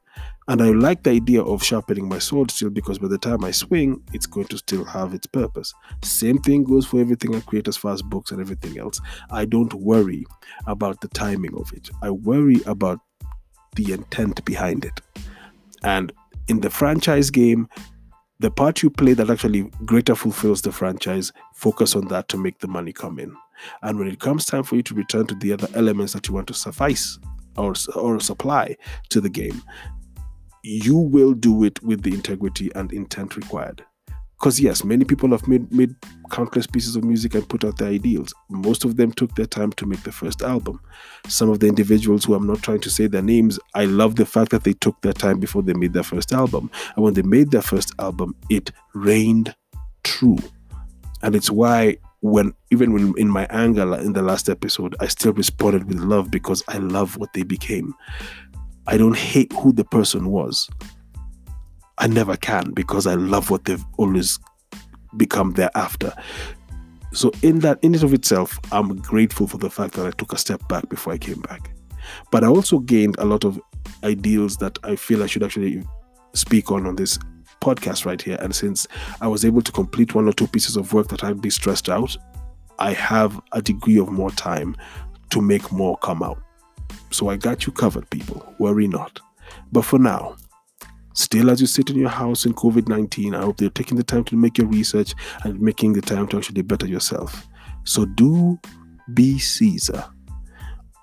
And 0.50 0.60
I 0.60 0.70
like 0.70 1.04
the 1.04 1.10
idea 1.10 1.42
of 1.42 1.62
sharpening 1.62 2.08
my 2.08 2.18
sword 2.18 2.50
still 2.50 2.70
because 2.70 2.98
by 2.98 3.06
the 3.06 3.18
time 3.18 3.44
I 3.44 3.52
swing, 3.52 4.02
it's 4.12 4.26
going 4.26 4.48
to 4.48 4.58
still 4.58 4.82
have 4.82 5.14
its 5.14 5.28
purpose. 5.28 5.72
Same 6.02 6.38
thing 6.38 6.64
goes 6.64 6.84
for 6.84 6.98
everything 6.98 7.36
I 7.36 7.40
create 7.40 7.68
as 7.68 7.76
far 7.76 7.92
as 7.92 8.02
books 8.02 8.32
and 8.32 8.40
everything 8.40 8.76
else. 8.76 9.00
I 9.30 9.44
don't 9.44 9.72
worry 9.74 10.24
about 10.66 11.02
the 11.02 11.08
timing 11.08 11.54
of 11.56 11.72
it, 11.72 11.88
I 12.02 12.10
worry 12.10 12.60
about 12.66 12.98
the 13.76 13.92
intent 13.92 14.44
behind 14.44 14.84
it. 14.84 15.00
And 15.84 16.10
in 16.48 16.62
the 16.62 16.70
franchise 16.70 17.30
game, 17.30 17.68
the 18.40 18.50
part 18.50 18.82
you 18.82 18.90
play 18.90 19.12
that 19.12 19.30
actually 19.30 19.70
greater 19.84 20.16
fulfills 20.16 20.62
the 20.62 20.72
franchise, 20.72 21.30
focus 21.54 21.94
on 21.94 22.08
that 22.08 22.28
to 22.28 22.36
make 22.36 22.58
the 22.58 22.66
money 22.66 22.92
come 22.92 23.20
in. 23.20 23.32
And 23.82 24.00
when 24.00 24.08
it 24.08 24.18
comes 24.18 24.46
time 24.46 24.64
for 24.64 24.74
you 24.74 24.82
to 24.82 24.94
return 24.96 25.28
to 25.28 25.36
the 25.36 25.52
other 25.52 25.68
elements 25.76 26.12
that 26.14 26.26
you 26.26 26.34
want 26.34 26.48
to 26.48 26.54
suffice 26.54 27.20
or, 27.56 27.74
or 27.94 28.18
supply 28.18 28.76
to 29.10 29.20
the 29.20 29.30
game, 29.30 29.62
you 30.62 30.96
will 30.96 31.32
do 31.32 31.64
it 31.64 31.82
with 31.82 32.02
the 32.02 32.14
integrity 32.14 32.70
and 32.74 32.92
intent 32.92 33.36
required. 33.36 33.84
Because 34.38 34.58
yes, 34.58 34.84
many 34.84 35.04
people 35.04 35.30
have 35.32 35.46
made, 35.46 35.70
made 35.70 35.94
countless 36.30 36.66
pieces 36.66 36.96
of 36.96 37.04
music 37.04 37.34
and 37.34 37.46
put 37.46 37.62
out 37.62 37.76
their 37.76 37.90
ideals. 37.90 38.32
Most 38.48 38.86
of 38.86 38.96
them 38.96 39.12
took 39.12 39.34
their 39.34 39.46
time 39.46 39.70
to 39.72 39.84
make 39.84 40.02
the 40.02 40.12
first 40.12 40.40
album. 40.40 40.80
Some 41.28 41.50
of 41.50 41.60
the 41.60 41.66
individuals 41.66 42.24
who 42.24 42.32
I'm 42.32 42.46
not 42.46 42.62
trying 42.62 42.80
to 42.80 42.90
say 42.90 43.06
their 43.06 43.20
names, 43.20 43.58
I 43.74 43.84
love 43.84 44.16
the 44.16 44.24
fact 44.24 44.50
that 44.52 44.64
they 44.64 44.72
took 44.72 44.98
their 45.02 45.12
time 45.12 45.40
before 45.40 45.62
they 45.62 45.74
made 45.74 45.92
their 45.92 46.02
first 46.02 46.32
album. 46.32 46.70
And 46.96 47.04
when 47.04 47.12
they 47.12 47.22
made 47.22 47.50
their 47.50 47.60
first 47.60 47.92
album, 47.98 48.34
it 48.48 48.72
reigned 48.94 49.54
true. 50.04 50.38
And 51.22 51.36
it's 51.36 51.50
why 51.50 51.98
when 52.20 52.54
even 52.70 52.92
when 52.92 53.14
in 53.16 53.28
my 53.28 53.46
anger 53.50 53.94
in 53.96 54.12
the 54.12 54.22
last 54.22 54.48
episode, 54.48 54.94
I 55.00 55.06
still 55.08 55.32
responded 55.32 55.84
with 55.84 55.98
love 55.98 56.30
because 56.30 56.62
I 56.68 56.78
love 56.78 57.16
what 57.16 57.32
they 57.32 57.42
became. 57.42 57.94
I 58.90 58.96
don't 58.96 59.16
hate 59.16 59.52
who 59.52 59.72
the 59.72 59.84
person 59.84 60.30
was. 60.30 60.68
I 61.98 62.08
never 62.08 62.36
can 62.36 62.72
because 62.72 63.06
I 63.06 63.14
love 63.14 63.48
what 63.48 63.64
they've 63.64 63.84
always 63.98 64.36
become 65.16 65.52
thereafter. 65.52 66.12
So 67.12 67.30
in 67.42 67.60
that 67.60 67.78
in 67.82 67.94
it 67.94 68.02
of 68.02 68.12
itself, 68.12 68.58
I'm 68.72 68.96
grateful 68.96 69.46
for 69.46 69.58
the 69.58 69.70
fact 69.70 69.94
that 69.94 70.06
I 70.06 70.10
took 70.10 70.32
a 70.32 70.38
step 70.38 70.66
back 70.68 70.88
before 70.88 71.12
I 71.12 71.18
came 71.18 71.40
back. 71.42 71.70
But 72.32 72.42
I 72.42 72.48
also 72.48 72.80
gained 72.80 73.14
a 73.20 73.24
lot 73.24 73.44
of 73.44 73.60
ideals 74.02 74.56
that 74.56 74.76
I 74.82 74.96
feel 74.96 75.22
I 75.22 75.26
should 75.26 75.44
actually 75.44 75.84
speak 76.32 76.72
on 76.72 76.84
on 76.84 76.96
this 76.96 77.16
podcast 77.60 78.06
right 78.06 78.20
here. 78.20 78.38
And 78.40 78.52
since 78.52 78.88
I 79.20 79.28
was 79.28 79.44
able 79.44 79.62
to 79.62 79.70
complete 79.70 80.16
one 80.16 80.26
or 80.26 80.32
two 80.32 80.48
pieces 80.48 80.76
of 80.76 80.92
work 80.92 81.06
that 81.08 81.22
I'd 81.22 81.40
be 81.40 81.50
stressed 81.50 81.88
out, 81.88 82.16
I 82.80 82.92
have 82.94 83.40
a 83.52 83.62
degree 83.62 84.00
of 84.00 84.10
more 84.10 84.32
time 84.32 84.76
to 85.30 85.40
make 85.40 85.70
more 85.70 85.96
come 85.98 86.24
out. 86.24 86.42
So 87.10 87.28
I 87.28 87.36
got 87.36 87.66
you 87.66 87.72
covered, 87.72 88.08
people. 88.10 88.54
Worry 88.58 88.88
not. 88.88 89.20
But 89.72 89.82
for 89.82 89.98
now, 89.98 90.36
still 91.14 91.50
as 91.50 91.60
you 91.60 91.66
sit 91.66 91.90
in 91.90 91.96
your 91.96 92.10
house 92.10 92.46
in 92.46 92.54
COVID 92.54 92.88
19, 92.88 93.34
I 93.34 93.42
hope 93.42 93.60
you're 93.60 93.70
taking 93.70 93.96
the 93.96 94.04
time 94.04 94.24
to 94.24 94.36
make 94.36 94.58
your 94.58 94.66
research 94.66 95.14
and 95.44 95.60
making 95.60 95.92
the 95.92 96.00
time 96.00 96.26
to 96.28 96.38
actually 96.38 96.62
better 96.62 96.86
yourself. 96.86 97.46
So 97.84 98.04
do 98.04 98.58
be 99.14 99.38
Caesar 99.38 100.04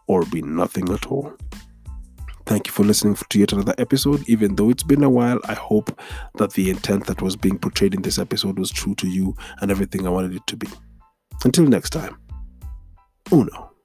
or 0.08 0.26
be 0.26 0.42
nothing 0.42 0.92
at 0.92 1.06
all. 1.08 1.34
Thank 2.46 2.68
you 2.68 2.72
for 2.72 2.86
listening 2.86 3.16
to 3.16 3.40
yet 3.40 3.52
another 3.52 3.76
episode. 3.78 4.24
Even 4.30 4.56
though 4.56 4.70
it's 4.70 4.84
been 4.84 5.04
a 5.04 5.10
while, 5.10 5.40
I 5.50 5.54
hope 5.54 6.00
that 6.36 6.54
the 6.54 6.70
intent 6.70 7.06
that 7.08 7.22
was 7.22 7.36
being 7.36 7.60
portrayed 7.60 7.94
in 7.94 8.02
this 8.02 8.18
episode 8.18 8.58
was 8.58 8.72
true 8.72 8.96
to 8.96 9.08
you 9.08 9.36
and 9.60 9.70
everything 9.70 10.08
I 10.08 10.12
wanted 10.12 10.34
it 10.34 10.48
to 10.48 10.56
be. 10.56 10.68
Until 11.44 11.66
next 11.66 11.90
time, 11.90 12.18
uno. 13.34 13.77